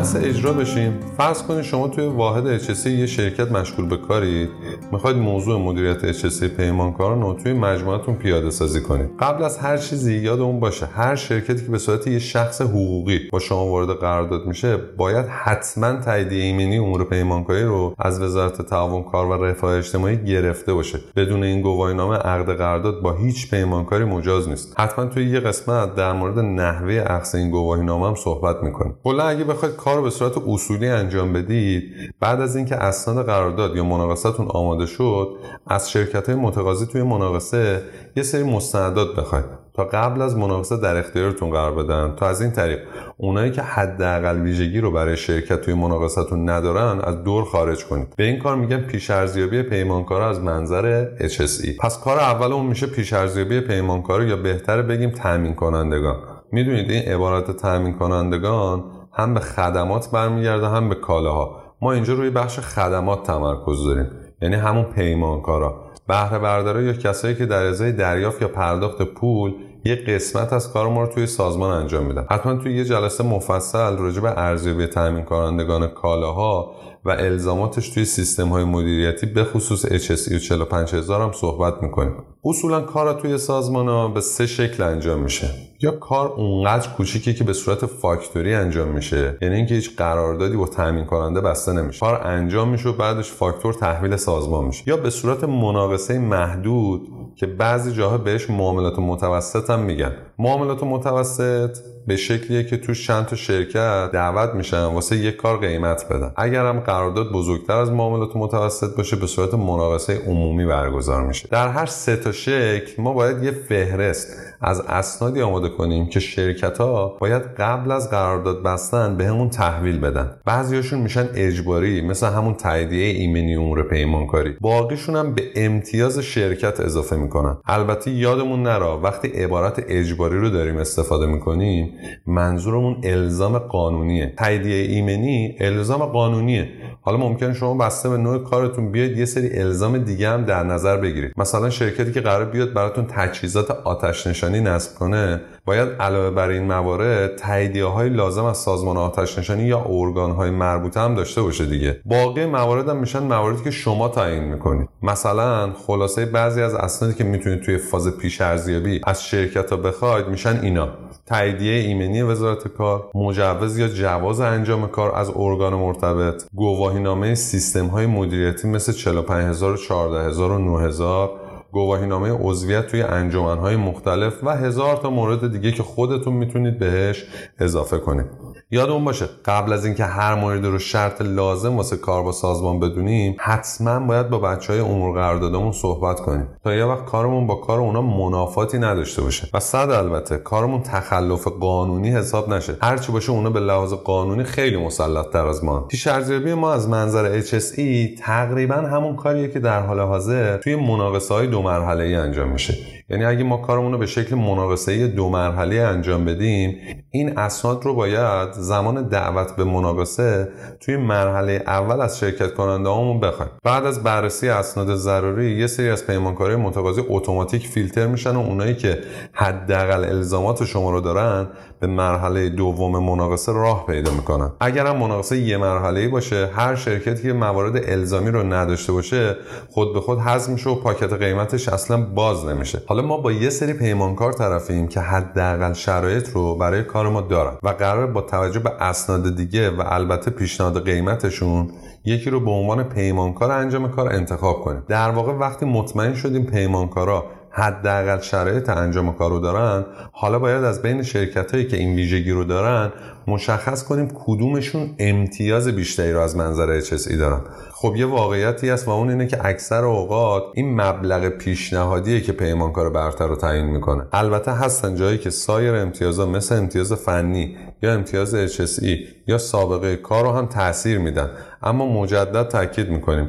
بحث 0.00 0.16
اجرا 0.16 0.52
بشیم. 0.52 1.00
فرض 1.16 1.42
کنید 1.42 1.62
شما 1.62 1.88
توی 1.88 2.06
واحد 2.06 2.58
HSC 2.58 2.86
یه 2.86 3.06
شرکت 3.06 3.52
مشغول 3.52 3.86
به 3.86 3.96
کارید. 3.96 4.48
می‌خواید 4.92 5.16
موضوع 5.16 5.60
مدیریت 5.60 6.12
HSC 6.12 6.44
پیمانکاران 6.44 7.22
رو 7.22 7.34
توی 7.34 7.52
مجموعتون 7.52 8.14
پیاده 8.14 8.50
سازی 8.50 8.80
کنید. 8.80 9.10
قبل 9.20 9.44
از 9.44 9.58
هر 9.58 9.76
چیزی 9.76 10.16
یاد 10.16 10.40
اون 10.40 10.60
باشه 10.60 10.86
هر 10.86 11.14
شرکتی 11.14 11.64
که 11.64 11.70
به 11.70 11.78
صورت 11.78 12.06
یه 12.06 12.18
شخص 12.18 12.60
حقوقی 12.60 13.20
با 13.32 13.38
شما 13.38 13.66
وارد 13.66 13.88
قرارداد 13.88 14.46
میشه 14.46 14.76
باید 14.76 15.26
حتما 15.26 15.92
تاییدیه 15.92 16.42
ایمنی 16.42 16.78
امور 16.78 17.04
پیمانکاری 17.04 17.62
رو 17.62 17.94
از 17.98 18.22
وزارت 18.22 18.62
تعاون 18.62 19.02
کار 19.02 19.26
و 19.26 19.44
رفاه 19.44 19.76
اجتماعی 19.76 20.24
گرفته 20.24 20.74
باشه. 20.74 20.98
بدون 21.16 21.42
این 21.42 21.62
گواهینامه 21.62 22.16
عقد 22.16 22.56
قرارداد 22.56 23.02
با 23.02 23.12
هیچ 23.12 23.50
پیمانکاری 23.50 24.04
مجاز 24.04 24.48
نیست. 24.48 24.80
حتما 24.80 25.06
توی 25.06 25.30
یه 25.30 25.40
قسمت 25.40 25.94
در 25.94 26.12
مورد 26.12 26.38
نحوه 26.38 26.92
عقد 26.92 27.36
این 27.36 27.50
گواهینامه 27.50 28.06
هم 28.06 28.14
صحبت 28.14 28.62
می‌کنیم. 28.62 28.94
کلا 29.04 29.24
اگه 29.24 29.44
بخواید 29.44 29.76
کار 29.76 29.96
رو 29.96 30.02
به 30.02 30.10
صورت 30.10 30.32
اصولی 30.48 30.88
انجام 30.88 31.32
بدید 31.32 31.82
بعد 32.20 32.40
از 32.40 32.56
اینکه 32.56 32.74
اسناد 32.76 33.26
قرارداد 33.26 33.76
یا 33.76 33.84
مناقصتون 33.84 34.46
آماده 34.48 34.79
شد 34.86 35.36
از 35.66 35.90
شرکت 35.90 36.28
های 36.28 36.38
متقاضی 36.38 36.86
توی 36.86 37.02
مناقصه 37.02 37.82
یه 38.16 38.22
سری 38.22 38.42
مستندات 38.42 39.16
بخواید 39.16 39.60
تا 39.74 39.84
قبل 39.84 40.22
از 40.22 40.36
مناقصه 40.36 40.76
در 40.76 40.96
اختیارتون 40.96 41.50
قرار 41.50 41.74
بدن. 41.74 42.14
تا 42.16 42.26
از 42.26 42.42
این 42.42 42.50
طریق 42.50 42.78
اونایی 43.16 43.50
که 43.50 43.62
حداقل 43.62 44.40
ویژگی 44.40 44.80
رو 44.80 44.90
برای 44.90 45.16
شرکت 45.16 45.60
توی 45.60 45.74
مناقصتون 45.74 46.50
ندارن 46.50 47.00
از 47.00 47.24
دور 47.24 47.44
خارج 47.44 47.84
کنید. 47.84 48.14
به 48.16 48.24
این 48.24 48.38
کار 48.38 48.56
میگن 48.56 48.80
پیش 48.80 49.10
ارزیابی 49.10 49.62
پیمانکارا 49.62 50.28
از 50.28 50.40
منظر 50.40 51.06
HSE 51.28 51.76
پس 51.80 52.00
کار 52.00 52.18
اول 52.18 52.52
اون 52.52 52.66
میشه 52.66 52.86
پیش 52.86 53.12
ارزیابی 53.12 53.60
پیمانکارا 53.60 54.24
یا 54.24 54.36
بهتره 54.36 54.82
بگیم 54.82 55.10
تامین 55.10 55.54
کنندگان 55.54 56.16
می‌دونید 56.52 56.90
این 56.90 57.02
عبارت 57.02 57.50
تامین 57.50 57.98
کنندگان 57.98 58.84
هم 59.12 59.34
به 59.34 59.40
خدمات 59.40 60.10
برمیگرده 60.10 60.68
هم 60.68 60.88
به 60.88 60.94
کالاها. 60.94 61.60
ما 61.82 61.92
اینجا 61.92 62.14
روی 62.14 62.30
بخش 62.30 62.58
خدمات 62.58 63.26
تمرکز 63.26 63.84
داریم. 63.84 64.10
یعنی 64.42 64.54
همون 64.54 64.84
پیمانکارا. 64.84 65.90
بهره 66.08 66.38
برداره 66.38 66.84
یا 66.84 66.92
کسایی 66.92 67.34
که 67.34 67.46
در 67.46 67.66
ازای 67.66 67.92
دریافت 67.92 68.42
یا 68.42 68.48
پرداخت 68.48 69.02
پول 69.02 69.54
یه 69.84 69.94
قسمت 69.94 70.52
از 70.52 70.72
کار 70.72 70.88
ما 70.88 71.02
رو 71.02 71.06
توی 71.06 71.26
سازمان 71.26 71.70
انجام 71.70 72.06
میدن. 72.06 72.26
حتما 72.30 72.54
توی 72.54 72.76
یه 72.76 72.84
جلسه 72.84 73.24
مفصل 73.24 73.96
راجع 73.96 74.20
به 74.20 74.38
ارزیابی 74.38 74.86
تامین 74.86 75.24
کنندگان 75.24 75.86
کالاها 75.86 76.74
و 77.04 77.10
الزاماتش 77.10 77.88
توی 77.88 78.04
سیستم 78.04 78.48
های 78.48 78.64
مدیریتی 78.64 79.26
به 79.26 79.44
خصوص 79.44 79.86
HSE 79.86 80.32
و 80.32 80.38
45000 80.38 81.22
هم 81.22 81.32
صحبت 81.32 81.82
می‌کنیم. 81.82 82.12
اصولا 82.44 82.80
کار 82.80 83.20
توی 83.20 83.38
سازمان 83.38 83.88
ها 83.88 84.08
به 84.08 84.20
سه 84.20 84.46
شکل 84.46 84.82
انجام 84.82 85.22
میشه. 85.22 85.50
یا 85.82 85.90
کار 85.90 86.28
اونقدر 86.28 86.88
کوچیکی 86.88 87.34
که 87.34 87.44
به 87.44 87.52
صورت 87.52 87.86
فاکتوری 87.86 88.54
انجام 88.54 88.88
میشه. 88.88 89.38
یعنی 89.42 89.54
اینکه 89.54 89.74
هیچ 89.74 89.96
قراردادی 89.96 90.56
با 90.56 90.66
تامین 90.66 91.04
کننده 91.04 91.40
بسته 91.40 91.72
نمیشه. 91.72 92.00
کار 92.00 92.26
انجام 92.26 92.68
میشه 92.68 92.88
و 92.88 92.92
بعدش 92.92 93.32
فاکتور 93.32 93.74
تحویل 93.74 94.16
سازمان 94.16 94.64
میشه. 94.64 94.84
یا 94.86 94.96
به 94.96 95.10
صورت 95.10 95.44
مناقصه 95.44 96.18
محدود 96.18 97.08
که 97.36 97.46
بعضی 97.46 97.92
جاها 97.92 98.18
بهش 98.18 98.50
معاملات 98.50 98.98
متوسط 98.98 99.70
هم 99.70 99.80
میگن. 99.80 100.12
معاملات 100.42 100.82
متوسط 100.82 101.78
به 102.06 102.16
شکلیه 102.16 102.64
که 102.64 102.76
تو 102.76 102.94
چند 102.94 103.26
تا 103.26 103.36
شرکت 103.36 104.10
دعوت 104.12 104.54
میشن 104.54 104.84
واسه 104.84 105.16
یک 105.16 105.36
کار 105.36 105.58
قیمت 105.58 106.06
بدن. 106.10 106.32
اگر 106.36 106.66
هم 106.66 106.80
قرارداد 106.80 107.32
بزرگتر 107.32 107.76
از 107.76 107.90
معاملات 107.90 108.36
متوسط 108.36 108.96
باشه 108.96 109.16
به 109.16 109.26
صورت 109.26 109.54
مناقصه 109.54 110.20
عمومی 110.26 110.66
برگزار 110.66 111.26
میشه. 111.26 111.48
در 111.50 111.68
هر 111.68 111.86
سه 111.86 112.16
تا 112.16 112.32
شکل 112.32 113.02
ما 113.02 113.12
باید 113.12 113.42
یه 113.42 113.50
فهرست 113.50 114.36
از 114.60 114.80
اسنادی 114.80 115.42
آماده 115.42 115.68
کنیم 115.68 116.06
که 116.06 116.20
شرکت 116.20 116.78
ها 116.78 117.16
باید 117.20 117.42
قبل 117.42 117.90
از 117.90 118.10
قرارداد 118.10 118.62
بستن 118.62 119.16
به 119.16 119.26
همون 119.26 119.50
تحویل 119.50 119.98
بدن. 119.98 120.36
بعضیاشون 120.44 121.00
میشن 121.00 121.28
اجباری 121.34 122.02
مثل 122.02 122.26
همون 122.26 122.54
تاییدیه 122.54 123.06
ایمنی 123.06 123.56
امور 123.56 123.82
پیمانکاری. 123.82 124.56
باقیشون 124.60 125.16
هم 125.16 125.34
به 125.34 125.42
امتیاز 125.56 126.18
شرکت 126.18 126.80
اضافه 126.80 127.16
می‌کنن. 127.16 127.56
البته 127.66 128.10
یادمون 128.10 128.62
نرا 128.62 129.00
وقتی 129.00 129.28
عبارت 129.28 129.84
اجباری 129.88 130.29
رو 130.38 130.50
داریم 130.50 130.76
استفاده 130.76 131.26
می‌کنیم 131.26 131.92
منظورمون 132.26 132.96
الزام 133.04 133.58
قانونیه. 133.58 134.34
تاییدیه 134.38 134.76
ایمنی 134.76 135.56
الزام 135.60 136.04
قانونیه. 136.04 136.68
حالا 137.02 137.18
ممکن 137.18 137.52
شما 137.52 137.74
بسته 137.74 138.08
به 138.08 138.16
نوع 138.16 138.38
کارتون 138.38 138.92
بیاید 138.92 139.18
یه 139.18 139.24
سری 139.24 139.58
الزام 139.58 139.98
دیگه 139.98 140.28
هم 140.28 140.44
در 140.44 140.62
نظر 140.62 140.96
بگیرید. 140.96 141.32
مثلا 141.36 141.70
شرکتی 141.70 142.12
که 142.12 142.20
قرار 142.20 142.44
بیاد 142.44 142.72
براتون 142.72 143.06
تجهیزات 143.08 143.70
آتش 143.70 144.26
نشانی 144.26 144.60
نصب 144.60 144.98
کنه 144.98 145.40
باید 145.70 145.88
علاوه 145.88 146.30
بر 146.30 146.48
این 146.48 146.62
موارد 146.62 147.36
تاییدیه 147.36 147.84
های 147.84 148.08
لازم 148.08 148.44
از 148.44 148.56
سازمان 148.56 148.96
آتش 148.96 149.38
نشانی 149.38 149.62
یا 149.62 149.86
ارگان 149.88 150.30
های 150.30 150.50
مربوطه 150.50 151.00
هم 151.00 151.14
داشته 151.14 151.42
باشه 151.42 151.66
دیگه. 151.66 152.00
باقی 152.04 152.46
موارد 152.46 152.88
هم 152.88 152.96
میشن 152.96 153.18
مواردی 153.18 153.64
که 153.64 153.70
شما 153.70 154.08
تعیین 154.08 154.44
می‌کنید. 154.44 154.88
مثلا 155.02 155.72
خلاصه 155.86 156.26
بعضی 156.26 156.62
از 156.62 156.74
اسنادی 156.74 157.14
که 157.14 157.24
می‌تونید 157.24 157.62
توی 157.62 157.78
فاز 157.78 158.08
پیش 158.08 158.40
ارزیابی 158.40 159.00
از 159.04 159.24
شرکت 159.24 159.70
ها 159.70 159.76
بخواید 159.76 160.28
میشن 160.28 160.60
اینا. 160.62 160.88
تاییدیه 161.26 161.72
ایمنی 161.72 162.22
وزارت 162.22 162.68
کار 162.68 163.10
مجوز 163.14 163.78
یا 163.78 163.88
جواز 163.88 164.40
انجام 164.40 164.86
کار 164.86 165.14
از 165.14 165.30
ارگان 165.36 165.74
مرتبط. 165.74 166.44
گواهینامه 166.54 167.34
سیستم 167.34 167.86
های 167.86 168.06
مدیریتی 168.06 168.68
مثل 168.68 168.92
45000 168.92 169.72
و 169.72 169.76
14000 169.76 170.52
و 170.52 170.58
9000 170.58 171.39
گواهینامه 171.72 172.32
عضویت 172.32 172.86
توی 172.86 173.02
انجمنهای 173.02 173.76
مختلف 173.76 174.44
و 174.44 174.56
هزار 174.56 174.96
تا 174.96 175.10
مورد 175.10 175.52
دیگه 175.52 175.72
که 175.72 175.82
خودتون 175.82 176.34
می‌تونید 176.34 176.78
بهش 176.78 177.24
اضافه 177.58 177.98
کنید. 177.98 178.26
یادمون 178.72 179.04
باشه 179.04 179.28
قبل 179.44 179.72
از 179.72 179.84
اینکه 179.84 180.04
هر 180.04 180.34
مورد 180.34 180.66
رو 180.66 180.78
شرط 180.78 181.22
لازم 181.22 181.76
واسه 181.76 181.96
کار 181.96 182.22
با 182.22 182.32
سازمان 182.32 182.80
بدونیم 182.80 183.36
حتما 183.38 184.00
باید 184.00 184.30
با 184.30 184.38
بچه 184.38 184.72
های 184.72 184.82
امور 184.82 185.14
قراردادمون 185.14 185.72
صحبت 185.72 186.20
کنیم 186.20 186.48
تا 186.64 186.74
یه 186.74 186.84
وقت 186.84 187.04
کارمون 187.04 187.46
با 187.46 187.54
کار 187.54 187.80
اونا 187.80 188.02
منافاتی 188.02 188.78
نداشته 188.78 189.22
باشه. 189.22 189.48
و 189.54 189.60
صد 189.60 189.90
البته 189.90 190.36
کارمون 190.36 190.82
تخلف 190.82 191.48
قانونی 191.48 192.10
حساب 192.10 192.52
نشه. 192.52 192.76
هرچی 192.82 193.12
باشه 193.12 193.32
اونا 193.32 193.50
به 193.50 193.60
لحاظ 193.60 193.92
قانونی 193.92 194.44
خیلی 194.44 194.76
مسلط 194.76 195.32
تر 195.32 195.46
از 195.46 195.64
ما. 195.64 195.80
پیش 195.80 196.06
ارزیابی 196.06 196.54
ما 196.54 196.72
از 196.72 196.88
منظر 196.88 197.40
HSE 197.40 198.20
تقریبا 198.20 198.74
همون 198.74 199.16
کاریه 199.16 199.48
که 199.48 199.60
در 199.60 199.82
حال 199.82 200.00
حاضر 200.00 200.56
توی 200.56 200.76
مناقصه 200.76 201.34
های 201.34 201.46
دو 201.46 201.62
مرحله 201.62 202.04
ای 202.04 202.14
انجام 202.14 202.48
میشه. 202.48 202.99
یعنی 203.10 203.24
اگه 203.24 203.44
ما 203.44 203.56
کارمون 203.56 203.92
رو 203.92 203.98
به 203.98 204.06
شکل 204.06 204.34
مناقصه 204.34 205.06
دو 205.06 205.28
مرحله 205.28 205.76
انجام 205.76 206.24
بدیم 206.24 206.76
این 207.10 207.38
اسناد 207.38 207.84
رو 207.84 207.94
باید 207.94 208.52
زمان 208.52 209.08
دعوت 209.08 209.56
به 209.56 209.64
مناقصه 209.64 210.48
توی 210.80 210.96
مرحله 210.96 211.62
اول 211.66 212.00
از 212.00 212.18
شرکت 212.18 212.54
کننده 212.54 212.90
همون 212.90 213.20
بخوایم. 213.20 213.50
بعد 213.64 213.86
از 213.86 214.02
بررسی 214.02 214.48
اسناد 214.48 214.94
ضروری 214.94 215.50
یه 215.50 215.66
سری 215.66 215.90
از 215.90 216.06
پیمانکاری 216.06 216.56
متقاضی 216.56 217.02
اتوماتیک 217.08 217.66
فیلتر 217.66 218.06
میشن 218.06 218.36
و 218.36 218.40
اونایی 218.40 218.74
که 218.74 218.98
حداقل 219.32 220.04
الزامات 220.04 220.64
شما 220.64 220.90
رو 220.90 221.00
دارن 221.00 221.48
به 221.80 221.86
مرحله 221.86 222.48
دوم 222.48 223.04
مناقصه 223.04 223.52
راه 223.52 223.86
پیدا 223.86 224.12
می‌کنن. 224.12 224.52
اگر 224.60 224.86
هم 224.86 224.96
مناقصه 224.96 225.38
یه 225.38 225.56
مرحله 225.56 226.08
باشه 226.08 226.50
هر 226.54 226.74
شرکتی 226.74 227.22
که 227.22 227.32
موارد 227.32 227.90
الزامی 227.90 228.30
رو 228.30 228.42
نداشته 228.42 228.92
باشه 228.92 229.36
خود 229.70 229.94
به 229.94 230.00
خود 230.00 230.18
حذف 230.18 230.48
میشه 230.48 230.70
و 230.70 230.74
پاکت 230.74 231.12
قیمتش 231.12 231.68
اصلا 231.68 232.02
باز 232.14 232.44
نمیشه. 232.44 232.82
حالا 232.86 232.99
ما 233.00 233.16
با 233.16 233.32
یه 233.32 233.50
سری 233.50 233.72
پیمانکار 233.72 234.32
طرفیم 234.32 234.88
که 234.88 235.00
حداقل 235.00 235.72
شرایط 235.72 236.28
رو 236.28 236.54
برای 236.54 236.82
کار 236.82 237.08
ما 237.08 237.20
دارن 237.20 237.56
و 237.62 237.68
قرار 237.68 238.06
با 238.06 238.20
توجه 238.20 238.60
به 238.60 238.70
اسناد 238.70 239.36
دیگه 239.36 239.70
و 239.70 239.82
البته 239.86 240.30
پیشنهاد 240.30 240.84
قیمتشون 240.84 241.70
یکی 242.04 242.30
رو 242.30 242.40
به 242.40 242.50
عنوان 242.50 242.82
پیمانکار 242.82 243.50
انجام 243.50 243.90
کار 243.90 244.12
انتخاب 244.12 244.60
کنیم. 244.60 244.82
در 244.88 245.10
واقع 245.10 245.32
وقتی 245.32 245.66
مطمئن 245.66 246.14
شدیم 246.14 246.46
پیمانکارا 246.46 247.24
حداقل 247.50 248.20
شرایط 248.20 248.68
انجام 248.68 249.12
کارو 249.12 249.38
دارن 249.38 249.84
حالا 250.12 250.38
باید 250.38 250.64
از 250.64 250.82
بین 250.82 251.02
شرکت 251.02 251.54
هایی 251.54 251.66
که 251.66 251.76
این 251.76 251.94
ویژگی 251.94 252.30
رو 252.30 252.44
دارن 252.44 252.92
مشخص 253.26 253.84
کنیم 253.84 254.08
کدومشون 254.14 254.94
امتیاز 254.98 255.68
بیشتری 255.68 256.12
رو 256.12 256.20
از 256.20 256.36
منظر 256.36 256.80
HSE 256.80 257.16
دارن. 257.16 257.40
خب 257.72 257.96
یه 257.96 258.06
واقعیتی 258.06 258.68
هست 258.68 258.88
و 258.88 258.90
اون 258.90 259.10
اینه 259.10 259.26
که 259.26 259.46
اکثر 259.46 259.84
اوقات 259.84 260.42
این 260.54 260.80
مبلغ 260.80 261.28
پیشنهادیه 261.28 262.20
که 262.20 262.32
پیمانکار 262.32 262.90
برتر 262.90 263.26
رو 263.26 263.36
تعیین 263.36 263.66
می‌کنه. 263.66 264.06
البته 264.12 264.52
هستن 264.52 264.94
جایی 264.94 265.18
که 265.18 265.30
سایر 265.30 265.74
امتیازها 265.74 266.26
مثل 266.26 266.56
امتیاز 266.56 266.92
فنی 266.92 267.56
یا 267.82 267.92
امتیاز 267.92 268.46
HSE 268.46 268.88
یا 269.26 269.38
سابقه 269.38 269.96
کار 269.96 270.24
رو 270.24 270.32
هم 270.32 270.46
تاثیر 270.46 270.98
میدن. 270.98 271.30
اما 271.62 271.86
مجدد 272.00 272.48
تاکید 272.48 272.90
می‌کنیم 272.90 273.28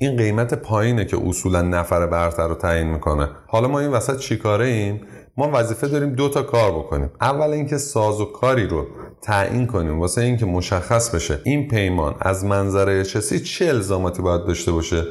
این 0.00 0.16
قیمت 0.16 0.54
پایینه 0.54 1.04
که 1.04 1.16
اصولا 1.26 1.62
نفر 1.62 2.06
برتر 2.06 2.48
رو 2.48 2.54
تعیین 2.54 2.86
می‌کنه. 2.86 3.28
حالا 3.46 3.68
ما 3.68 3.80
این 3.80 3.90
وسط 3.90 4.18
چیکاره 4.18 4.66
ایم 4.66 5.00
ما 5.36 5.50
وظیفه 5.54 5.88
داریم 5.88 6.10
دو 6.10 6.28
تا 6.28 6.42
کار 6.42 6.72
بکنیم. 6.72 7.10
اول 7.20 7.50
اینکه 7.50 7.78
ساز 7.78 8.20
و 8.20 8.24
کاری 8.24 8.66
رو 8.66 8.86
تعیین 9.22 9.66
کنیم 9.66 10.00
واسه 10.00 10.20
اینکه 10.20 10.46
مشخص 10.46 11.14
بشه 11.14 11.40
این 11.44 11.68
پیمان 11.68 12.14
از 12.20 12.44
منظره 12.44 13.04
چسی 13.04 13.40
چه 13.40 13.66
الزاماتی 13.66 14.22
باید 14.22 14.44
داشته 14.44 14.72
باشه. 14.72 15.04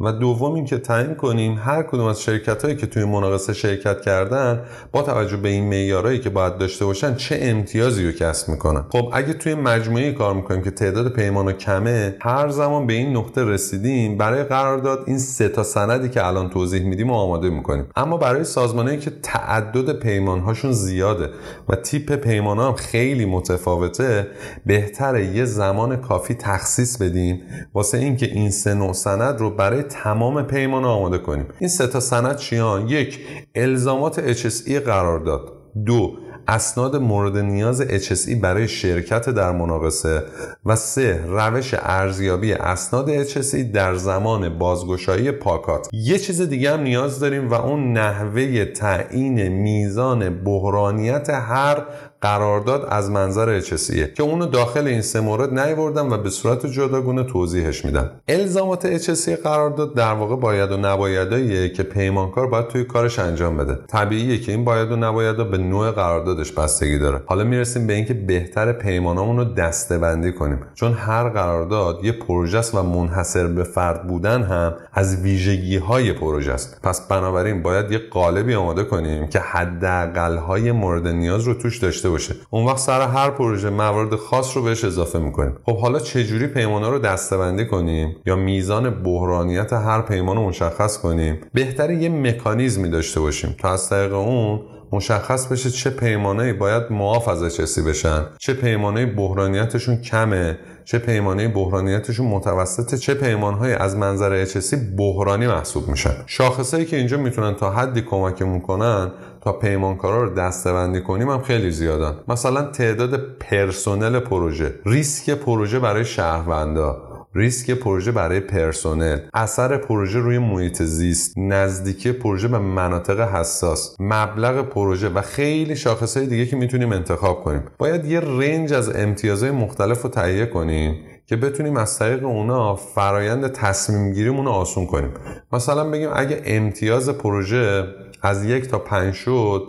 و 0.00 0.12
دوم 0.12 0.54
اینکه 0.54 0.78
تعیین 0.78 1.14
کنیم 1.14 1.58
هر 1.58 1.82
کدوم 1.82 2.06
از 2.06 2.22
شرکت 2.22 2.64
هایی 2.64 2.76
که 2.76 2.86
توی 2.86 3.04
مناقصه 3.04 3.52
شرکت 3.52 4.00
کردن 4.00 4.62
با 4.92 5.02
توجه 5.02 5.36
به 5.36 5.48
این 5.48 5.68
معیارهایی 5.68 6.18
که 6.18 6.30
باید 6.30 6.58
داشته 6.58 6.84
باشن 6.84 7.14
چه 7.14 7.38
امتیازی 7.42 8.06
رو 8.06 8.12
کسب 8.12 8.48
می‌کنن. 8.48 8.84
خب 8.92 9.10
اگه 9.12 9.32
توی 9.32 9.54
مجموعه 9.54 10.12
کار 10.12 10.34
می‌کنیم 10.34 10.62
که 10.62 10.70
تعداد 10.70 11.12
پیمان 11.12 11.52
کمه 11.52 12.16
هر 12.20 12.48
زمان 12.48 12.86
به 12.86 12.92
این 12.92 13.16
نقطه 13.16 13.44
رسیدیم 13.44 14.18
برای 14.18 14.44
قرارداد 14.44 15.04
این 15.06 15.18
سه 15.18 15.48
تا 15.48 15.62
سندی 15.62 16.08
که 16.08 16.26
الان 16.26 16.50
توضیح 16.50 16.82
میدیم 16.82 17.10
و 17.10 17.14
آماده 17.14 17.50
می‌کنیم. 17.50 17.86
اما 17.96 18.16
برای 18.16 18.44
سازمانهایی 18.44 18.98
که 18.98 19.12
تعدد 19.22 19.92
پیمانهاشون 19.92 20.72
زیاده 20.72 21.30
و 21.68 21.76
تیپ 21.76 22.12
پیمان 22.12 22.58
هم 22.58 22.72
خیلی 22.72 23.24
متفاوته 23.24 24.26
بهتره 24.66 25.26
یه 25.26 25.44
زمان 25.44 25.96
کافی 25.96 26.34
تخصیص 26.34 26.96
بدیم 26.96 27.42
واسه 27.74 27.98
اینکه 27.98 28.26
این 28.26 28.50
سه 28.50 28.74
نوع 28.74 28.92
سند 28.92 29.40
رو 29.40 29.50
برای 29.50 29.82
تمام 29.88 30.42
پیمان 30.42 30.84
آماده 30.84 31.18
کنیم. 31.18 31.46
این 31.58 31.68
سه 31.68 31.86
تا 31.86 32.00
سند 32.00 32.36
چیان؟ 32.36 32.88
یک 32.88 33.20
الزامات 33.54 34.34
HSE 34.34 34.72
قرار 34.72 35.20
داد. 35.20 35.52
دو 35.86 36.16
اسناد 36.48 36.96
مورد 36.96 37.36
نیاز 37.36 37.82
HSE 37.82 38.34
برای 38.42 38.68
شرکت 38.68 39.30
در 39.30 39.52
مناقصه. 39.52 40.22
و 40.66 40.76
سه 40.76 41.24
روش 41.26 41.74
ارزیابی 41.78 42.52
اسناد 42.52 43.24
HSE 43.24 43.56
در 43.56 43.94
زمان 43.94 44.58
بازگشایی 44.58 45.30
پاکات. 45.30 45.88
یه 45.92 46.18
چیز 46.18 46.42
دیگه 46.42 46.72
هم 46.72 46.80
نیاز 46.80 47.20
داریم 47.20 47.48
و 47.50 47.54
اون 47.54 47.92
نحوه 47.92 48.64
تعیین 48.64 49.48
میزان 49.48 50.44
بحرانیت 50.44 51.30
هر 51.30 51.82
قرارداد 52.20 52.86
از 52.90 53.10
منظر 53.10 53.60
HSE 53.60 54.14
که 54.14 54.22
اونو 54.22 54.46
داخل 54.46 54.86
این 54.86 55.02
سه 55.02 55.20
مورد 55.20 55.58
نیوردم 55.58 56.12
و 56.12 56.16
به 56.16 56.30
صورت 56.30 56.66
جداگونه 56.66 57.24
توضیحش 57.24 57.84
میدم. 57.84 58.10
الزامات 58.28 58.98
HSE 58.98 59.30
قرارداد 59.30 59.94
در 59.94 60.12
واقع 60.12 60.36
باید 60.36 60.72
و 60.72 60.76
نبایداییه 60.76 61.68
که 61.68 61.82
پیمانکار 61.82 62.46
باید 62.46 62.68
توی 62.68 62.84
کارش 62.84 63.18
انجام 63.18 63.56
بده. 63.56 63.78
طبیعیه 63.86 64.38
که 64.38 64.52
این 64.52 64.64
باید 64.64 64.92
و 64.92 64.96
نبایدا 64.96 65.44
به 65.44 65.58
نوع 65.58 65.90
قراردادش 65.90 66.52
بستگی 66.52 66.98
داره. 66.98 67.22
حالا 67.26 67.44
می‌رسیم 67.44 67.86
به 67.86 67.92
اینکه 67.92 68.14
بهتر 68.14 68.72
پیمانامون 68.72 69.36
رو 69.36 69.44
دسته 69.44 69.98
بندی 69.98 70.32
کنیم. 70.32 70.60
چون 70.74 70.92
هر 70.92 71.28
قرارداد 71.28 72.04
یه 72.04 72.12
پروژه 72.12 72.58
و 72.74 72.82
منحصر 72.82 73.46
به 73.46 73.64
فرد 73.64 74.06
بودن 74.06 74.42
هم 74.42 74.74
از 74.92 75.22
ویژگی 75.22 75.76
های 75.76 76.12
پروژه 76.12 76.52
است 76.52 76.80
پس 76.82 77.08
بنابراین 77.08 77.62
باید 77.62 77.92
یه 77.92 77.98
قالبی 78.10 78.54
آماده 78.54 78.84
کنیم 78.84 79.26
که 79.26 79.38
حداقل 79.38 80.36
های 80.36 80.72
مورد 80.72 81.08
نیاز 81.08 81.44
رو 81.44 81.54
توش 81.54 81.78
داشته 81.78 82.07
باشه. 82.08 82.34
اون 82.50 82.66
وقت 82.66 82.78
سر 82.78 83.00
هر 83.00 83.30
پروژه 83.30 83.70
موارد 83.70 84.16
خاص 84.16 84.56
رو 84.56 84.62
بهش 84.62 84.84
اضافه 84.84 85.18
می‌کنیم. 85.18 85.56
خب 85.64 85.78
حالا 85.78 85.98
چجوری 85.98 86.46
پیمانا 86.46 86.88
رو 86.88 86.98
دسته‌بندی 86.98 87.66
کنیم 87.66 88.16
یا 88.26 88.36
میزان 88.36 88.90
بحرانیت 88.90 89.72
هر 89.72 90.02
پیمان 90.02 90.36
رو 90.36 90.48
مشخص 90.48 90.98
کنیم؟ 90.98 91.40
بهتره 91.54 91.96
یه 91.96 92.08
مکانیزمی 92.08 92.88
داشته 92.88 93.20
باشیم 93.20 93.56
تا 93.58 93.72
از 93.72 93.88
طریق 93.88 94.14
اون 94.14 94.60
مشخص 94.92 95.46
بشه 95.46 95.70
چه 95.70 95.90
پیمانهایی 95.90 96.52
باید 96.52 96.82
معاف 96.90 97.28
از 97.28 97.42
اچسی 97.42 97.82
بشن. 97.82 98.26
چه 98.38 98.54
پیمانه 98.54 99.06
بحرانیتشون 99.06 99.96
کمه 99.96 100.58
چه 100.84 100.98
پیمانه 100.98 101.48
بحرانیتشون 101.48 102.26
متوسطه 102.26 102.98
چه 102.98 103.14
پیمانهایی 103.14 103.74
از 103.74 103.96
منظر 103.96 104.32
اچسی 104.32 104.76
بحرانی 104.98 105.46
محسوب 105.46 105.88
میشن. 105.88 106.14
شاخصهایی 106.26 106.86
که 106.86 106.96
اینجا 106.96 107.16
می‌تونن 107.16 107.54
تا 107.54 107.70
حدی 107.70 108.00
کمکمون 108.00 108.60
کنن 108.60 109.12
تا 109.40 109.52
پیمانکارا 109.52 110.22
رو 110.22 110.34
دستبندی 110.34 111.00
کنیم 111.00 111.30
هم 111.30 111.42
خیلی 111.42 111.70
زیادن. 111.70 112.14
مثلا 112.28 112.62
تعداد 112.62 113.20
پرسنل 113.40 114.18
پروژه 114.18 114.74
ریسک 114.86 115.30
پروژه 115.30 115.78
برای 115.78 116.04
شهروندا. 116.04 117.07
ریسک 117.34 117.70
پروژه 117.70 118.12
برای 118.12 118.40
پرسنل 118.40 119.18
اثر 119.34 119.76
پروژه 119.76 120.18
روی 120.18 120.38
محیط 120.38 120.82
زیست 120.82 121.38
نزدیکی 121.38 122.12
پروژه 122.12 122.48
به 122.48 122.58
مناطق 122.58 123.20
حساس 123.20 123.96
مبلغ 124.00 124.68
پروژه 124.68 125.08
و 125.08 125.22
خیلی 125.22 125.76
شاخصهای 125.76 126.26
دیگه 126.26 126.46
که 126.46 126.56
می‌تونیم 126.56 126.92
انتخاب 126.92 127.44
کنیم. 127.44 127.62
باید 127.78 128.04
یه 128.04 128.20
رنج 128.20 128.72
از 128.72 128.96
امتیازهای 128.96 129.50
مختلف 129.52 130.02
رو 130.02 130.10
تهیه 130.10 130.46
کنیم 130.46 130.96
که 131.26 131.36
بتونیم 131.36 131.76
از 131.76 131.98
طریق 131.98 132.24
اونا 132.24 132.74
فرایند 132.74 133.52
تصمیم 133.52 134.12
گیریمون 134.12 134.44
رو 134.44 134.50
آسون 134.50 134.86
کنیم. 134.86 135.10
مثلا 135.52 135.90
بگیم 135.90 136.10
اگه 136.14 136.42
امتیاز 136.44 137.08
پروژه 137.08 137.84
از 138.22 138.44
یک 138.44 138.68
تا 138.68 138.78
پنج 138.78 139.14
شد 139.14 139.62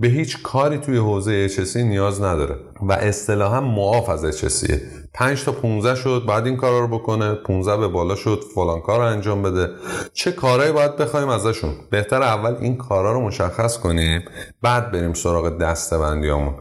به 0.00 0.08
هیچ 0.08 0.42
کاری 0.42 0.78
توی 0.78 0.96
حوزه 0.96 1.48
HSE 1.48 1.76
نیاز 1.76 2.22
نداره 2.22 2.56
و 2.82 2.92
اصطلاحا 2.92 3.60
معاف 3.60 4.08
از 4.08 4.40
HSE 4.40 4.72
5 5.18 5.44
تا 5.44 5.52
15 5.52 5.94
شد 5.94 6.24
بعد 6.28 6.46
این 6.46 6.56
کارا 6.56 6.80
رو 6.80 6.88
بکنه 6.88 7.34
15 7.34 7.76
به 7.76 7.88
بالا 7.88 8.14
شد 8.14 8.44
فلان 8.54 8.80
کار 8.80 8.98
رو 8.98 9.06
انجام 9.06 9.42
بده. 9.42 9.70
چه 10.12 10.32
کارهایی 10.32 10.72
باید 10.72 10.96
بخوایم 10.96 11.28
ازشون؟ 11.28 11.70
بهتر 11.90 12.22
اول 12.22 12.54
این 12.60 12.76
کارا 12.76 13.12
رو 13.12 13.20
مشخص 13.20 13.78
کنیم 13.78 14.22
بعد 14.62 14.92
بریم 14.92 15.12
سراغ 15.12 15.58
دستبندیامون 15.58 16.54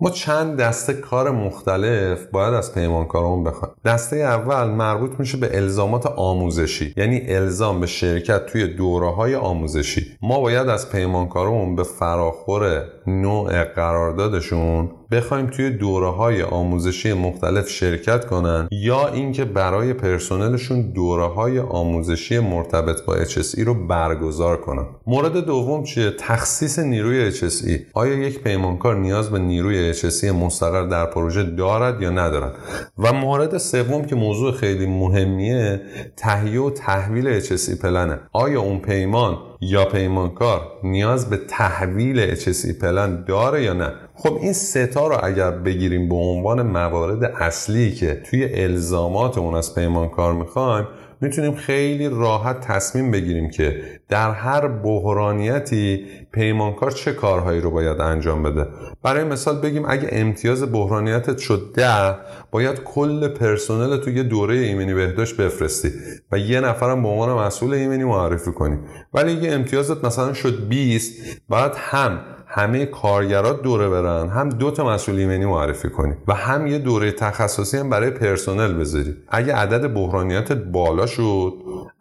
ما 0.00 0.10
چند 0.10 0.56
دسته 0.56 0.94
کار 0.94 1.30
مختلف 1.30 2.26
باید 2.32 2.54
از 2.54 2.74
پیمانکارمون 2.74 3.44
بخوایم. 3.44 3.74
دسته 3.84 4.16
اول 4.16 4.64
مربوط 4.64 5.10
میشه 5.18 5.36
به 5.36 5.56
الزامات 5.56 6.06
آموزشی 6.06 6.94
یعنی 6.96 7.20
الزام 7.28 7.80
به 7.80 7.86
شرکت 7.86 8.46
توی 8.46 8.66
دوره 8.66 9.10
های 9.10 9.34
آموزشی. 9.34 10.06
ما 10.22 10.40
باید 10.40 10.68
از 10.68 10.90
پیمانکارمون 10.90 11.76
به 11.76 11.82
فراخور 11.82 12.84
نوع 13.06 13.64
قراردادشون 13.64 14.90
بخوایم 15.10 15.46
توی 15.46 15.70
دوره 15.70 16.10
های 16.10 16.42
آموزشی 16.42 17.12
مختلف 17.12 17.68
شرکت 17.68 18.26
کنن 18.26 18.68
یا 18.70 19.08
اینکه 19.08 19.44
برای 19.44 19.92
پرسنلشون 19.92 20.82
دوره 20.92 21.26
های 21.26 21.58
آموزشی 21.58 22.38
مرتبط 22.38 23.04
با 23.04 23.24
HSE 23.24 23.58
رو 23.58 23.86
برگزار 23.86 24.56
کنن. 24.56 24.86
مورد 25.06 25.36
دوم 25.36 25.84
چیه؟ 25.84 26.10
تخصیص 26.10 26.78
نیروی 26.78 27.32
HSE 27.32 27.70
آیا 27.94 28.14
یک 28.14 28.42
پیمانکار 28.42 28.96
نیاز 28.96 29.30
به 29.30 29.38
نیروی 29.38 29.94
HSE 29.94 30.24
مستقر 30.24 30.86
در 30.86 31.06
پروژه 31.06 31.42
دارد 31.42 32.02
یا 32.02 32.10
ندارد؟ 32.10 32.54
و 32.98 33.12
مورد 33.12 33.58
سوم 33.58 34.04
که 34.04 34.14
موضوع 34.14 34.52
خیلی 34.52 34.86
مهمیه 34.86 35.80
تهیه 36.16 36.60
و 36.60 36.70
تحویل 36.70 37.40
HSE 37.40 37.80
پلنه. 37.82 38.18
آیا 38.32 38.60
اون 38.60 38.78
پیمان 38.78 39.38
یا 39.60 39.84
پیمانکار 39.84 40.60
نیاز 40.84 41.30
به 41.30 41.36
تحویل 41.36 42.34
HSE 42.34 42.72
پلن 42.80 43.24
داره 43.24 43.62
یا 43.62 43.72
نه؟ 43.72 43.92
خب 44.20 44.38
این 44.42 44.52
ستا 44.52 45.06
رو 45.06 45.16
اگر 45.22 45.50
بگیریم 45.50 46.08
به 46.08 46.14
عنوان 46.14 46.62
موارد 46.62 47.24
اصلی 47.24 47.92
که 47.92 48.22
توی 48.30 48.48
الزامات 48.54 49.38
اون 49.38 49.54
از 49.54 49.74
پیمانکار 49.74 50.32
می‌خوایم 50.32 50.86
می‌تونیم 51.20 51.54
خیلی 51.54 52.08
راحت 52.08 52.60
تصمیم 52.60 53.10
بگیریم 53.10 53.50
که 53.50 53.82
در 54.08 54.30
هر 54.30 54.68
بحرانیتی 54.68 56.06
پیمانکار 56.32 56.90
چه 56.90 57.12
کارهایی 57.12 57.60
رو 57.60 57.70
باید 57.70 58.00
انجام 58.00 58.42
بده. 58.42 58.66
برای 59.02 59.24
مثال 59.24 59.60
بگیم 59.60 59.84
اگه 59.88 60.08
امتیاز 60.12 60.72
بحرانیتت 60.72 61.38
شد 61.38 61.72
ده 61.74 62.14
باید 62.50 62.80
کل 62.84 63.28
پرسنل 63.28 63.96
تو 63.96 64.10
یه 64.10 64.22
دوره 64.22 64.54
ایمنی 64.54 64.94
بهداشت 64.94 65.36
بفرستی 65.36 65.90
و 66.32 66.38
یه 66.38 66.60
نفرم 66.60 67.02
به 67.02 67.08
عنوان 67.08 67.46
مسئول 67.46 67.74
ایمنی 67.74 68.04
معرفی 68.04 68.52
کنی. 68.52 68.78
ولی 69.14 69.36
اگه 69.36 69.52
امتیازت 69.52 70.04
مثلا 70.04 70.32
شد 70.32 70.68
20 70.68 71.12
باید 71.48 71.72
هم 71.76 72.20
همه 72.58 72.86
کارگرات 72.86 73.62
دوره 73.62 73.88
برن. 73.88 74.28
هم 74.28 74.48
دو 74.48 74.70
تا 74.70 74.86
مسئول 74.86 75.18
ایمنی 75.18 75.46
معرفی 75.46 75.88
کنی 75.88 76.14
و 76.28 76.34
هم 76.34 76.66
یه 76.66 76.78
دوره 76.78 77.12
تخصصی 77.12 77.76
هم 77.78 77.90
برای 77.90 78.10
پرسنل 78.10 78.72
بذاری. 78.72 79.14
اگه 79.28 79.54
عدد 79.54 79.94
بحرانیتت 79.94 80.56
بالا 80.56 81.06
شد 81.06 81.52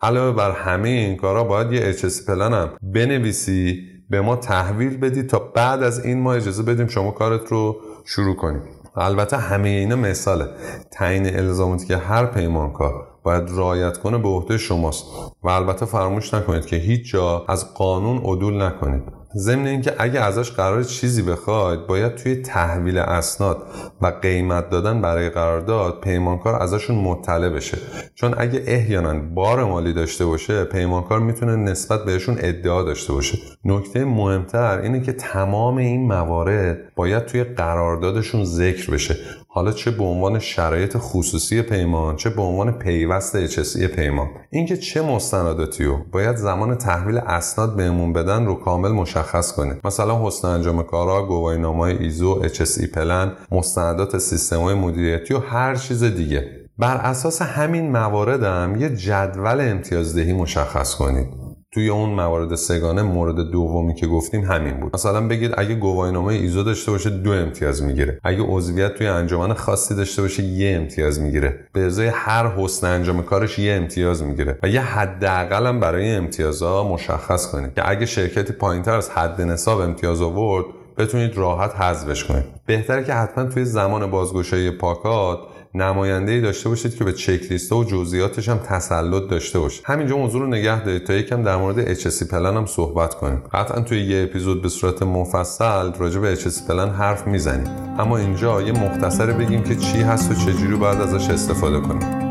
علاوه 0.01 0.37
بر 0.37 0.51
همه 0.51 0.89
این 0.89 1.17
کارا 1.17 1.43
باید 1.43 1.71
یه 1.71 1.81
اچ 1.83 2.05
پلن 2.27 2.53
هم 2.53 2.69
بنویسی 2.81 3.79
به 4.09 4.21
ما 4.21 4.35
تحویل 4.35 4.97
بدی 4.97 5.23
تا 5.23 5.39
بعد 5.39 5.83
از 5.83 6.05
این 6.05 6.19
ما 6.21 6.33
اجازه 6.33 6.63
بدیم 6.63 6.87
شما 6.87 7.11
کارت 7.11 7.47
رو 7.47 7.77
شروع 8.05 8.35
کنیم. 8.35 8.61
البته 8.95 9.37
همه 9.37 9.69
اینا 9.69 9.95
مثاله. 9.95 10.47
تعیین 10.91 11.35
الزاماتی 11.35 11.85
که 11.85 11.97
هر 11.97 12.25
پیمانکار 12.25 13.07
باید 13.23 13.43
رعایت 13.49 13.97
کنه 13.97 14.17
به 14.17 14.27
عهده 14.27 14.57
شماست. 14.57 15.05
و 15.43 15.49
البته 15.49 15.85
فراموش 15.85 16.33
نکنید 16.33 16.65
که 16.65 16.75
هیچ 16.75 17.11
جا 17.11 17.45
از 17.47 17.73
قانون 17.73 18.17
عدول 18.17 18.61
نکنید. 18.61 19.16
ضمن 19.37 19.67
اینکه 19.67 19.93
اگه 19.99 20.19
ازش 20.19 20.51
قرار 20.51 20.83
چیزی 20.83 21.21
بخواید 21.21 21.87
باید 21.87 22.15
توی 22.15 22.35
تحویل 22.35 22.97
اسناد 22.97 23.63
و 24.01 24.13
قیمت 24.21 24.69
دادن 24.69 25.01
برای 25.01 25.29
قرارداد 25.29 26.01
پیمانکار 26.01 26.61
ازشون 26.61 26.95
مطلع 26.95 27.49
بشه. 27.49 27.77
چون 28.15 28.33
اگه 28.37 28.63
احیانا 28.67 29.19
بار 29.35 29.63
مالی 29.63 29.93
داشته 29.93 30.25
باشه 30.25 30.63
پیمانکار 30.63 31.19
می‌تونه 31.19 31.55
نسبت 31.55 32.05
بهشون 32.05 32.37
ادعا 32.39 32.83
داشته 32.83 33.13
باشه. 33.13 33.37
نکته 33.65 34.05
مهمتر 34.05 34.79
اینه 34.79 35.01
که 35.01 35.13
تمام 35.13 35.77
این 35.77 36.07
موارد 36.07 36.77
باید 36.95 37.25
توی 37.25 37.43
قراردادشون 37.43 38.45
ذکر 38.45 38.91
بشه. 38.91 39.15
حالا 39.57 39.71
چه 39.71 39.91
به 39.91 40.03
عنوان 40.03 40.39
شرایط 40.39 40.97
خصوصی 40.97 41.61
پیمان 41.61 42.15
چه 42.15 42.29
به 42.29 42.41
عنوان 42.41 42.71
پیوست 42.71 43.47
HSE 43.47 43.83
پیمان. 43.83 44.27
اینکه 44.49 44.77
چه 44.77 45.01
مستنداتی 45.01 45.83
رو 45.83 45.97
باید 46.11 46.35
زمان 46.35 46.75
تحویل 46.75 47.17
اسناد 47.17 47.75
بهمون 47.75 48.13
بدن 48.13 48.45
رو 48.45 48.55
کامل 48.55 48.89
مشخص 48.91 49.51
کنید 49.51 49.77
مثلا 49.83 50.27
حسن 50.27 50.47
انجام 50.47 50.83
کارا 50.83 51.25
گواهینامه 51.25 51.81
ایزو 51.81 52.47
HSE 52.47 52.85
پلن 52.93 53.31
مستندات 53.51 54.17
سیستم 54.17 54.59
های 54.59 54.75
مدیریتی 54.75 55.33
و 55.33 55.39
هر 55.39 55.75
چیز 55.75 56.03
دیگه. 56.03 56.67
بر 56.77 56.97
اساس 56.97 57.41
همین 57.41 57.91
موارد 57.91 58.79
یه 58.81 58.95
جدول 58.95 59.61
امتیازدهی 59.61 60.33
مشخص 60.33 60.95
کنید 60.95 61.46
توی 61.77 61.89
اون 61.89 62.09
موارد 62.09 62.55
سگانه 62.55 63.01
مورد 63.01 63.35
دومی 63.35 63.95
که 63.95 64.07
گفتیم 64.07 64.43
همین 64.43 64.73
بود. 64.79 64.95
مثلا 64.95 65.27
بگید 65.27 65.51
اگه 65.57 65.75
گواهینامه 65.75 66.33
ایزو 66.33 66.63
داشته 66.63 66.91
باشه 66.91 67.09
دو 67.09 67.31
امتیاز 67.31 67.83
می‌گیره. 67.83 68.19
اگه 68.23 68.41
عضویت 68.41 68.95
توی 68.95 69.07
انجمن 69.07 69.53
خاصی 69.53 69.95
داشته 69.95 70.21
باشه 70.21 70.43
یه 70.43 70.77
امتیاز 70.77 71.21
می‌گیره. 71.21 71.59
به 71.73 71.81
ازای 71.81 72.07
هر 72.07 72.47
حسن 72.47 72.87
انجام 72.87 73.23
کارش 73.23 73.59
یه 73.59 73.73
امتیاز 73.73 74.23
می‌گیره. 74.23 74.59
و 74.63 74.67
یه 74.67 74.81
حداقل 74.81 75.67
هم 75.67 75.79
برای 75.79 76.15
امتیازها 76.15 76.83
مشخص 76.83 77.51
کنید 77.51 77.73
که 77.73 77.89
اگه 77.89 78.05
شرکتی 78.05 78.53
پایینتر 78.53 78.95
از 78.95 79.09
حد 79.09 79.41
نصاب 79.41 79.79
امتیاز 79.79 80.21
آورد 80.21 80.65
بتونید 80.97 81.37
راحت 81.37 81.75
حذفش 81.75 82.23
کنید. 82.23 82.45
بهتره 82.65 83.03
که 83.03 83.13
حتما 83.13 83.45
توی 83.45 83.65
زمان 83.65 84.11
بازگشایی 84.11 84.71
پاکات 84.71 85.39
نماینده 85.81 86.31
ای 86.31 86.41
داشته 86.41 86.69
باشید 86.69 86.95
که 86.95 87.03
به 87.03 87.13
چک 87.13 87.51
لیست 87.51 87.71
و 87.71 87.83
جزئیاتش 87.83 88.49
هم 88.49 88.57
تسلط 88.57 89.29
داشته 89.29 89.59
باشه 89.59 89.81
همینجا 89.85 90.17
موضوع 90.17 90.41
رو 90.41 90.47
نگه 90.47 90.83
دارید 90.83 91.03
تا 91.03 91.13
یکم 91.13 91.43
در 91.43 91.57
مورد 91.57 91.95
HSC 91.95 92.23
پلن 92.31 92.57
هم 92.57 92.65
صحبت 92.65 93.13
کنیم. 93.13 93.43
قطعا 93.53 93.81
توی 93.81 94.01
یه 94.01 94.23
اپیزود 94.23 94.61
به 94.61 94.69
صورت 94.69 95.03
مفصل 95.03 95.93
راجع 95.93 96.19
به 96.19 96.35
HSC 96.35 96.67
پلن 96.67 96.89
حرف 96.89 97.27
می‌زنیم. 97.27 97.67
اما 97.99 98.17
اینجا 98.17 98.61
یه 98.61 98.71
مختصر 98.71 99.31
بگیم 99.31 99.63
که 99.63 99.75
چی 99.75 100.01
هست 100.01 100.31
و 100.31 100.33
چجوری 100.33 100.75
باید 100.75 101.01
ازش 101.01 101.29
استفاده 101.29 101.79
کنیم. 101.79 102.26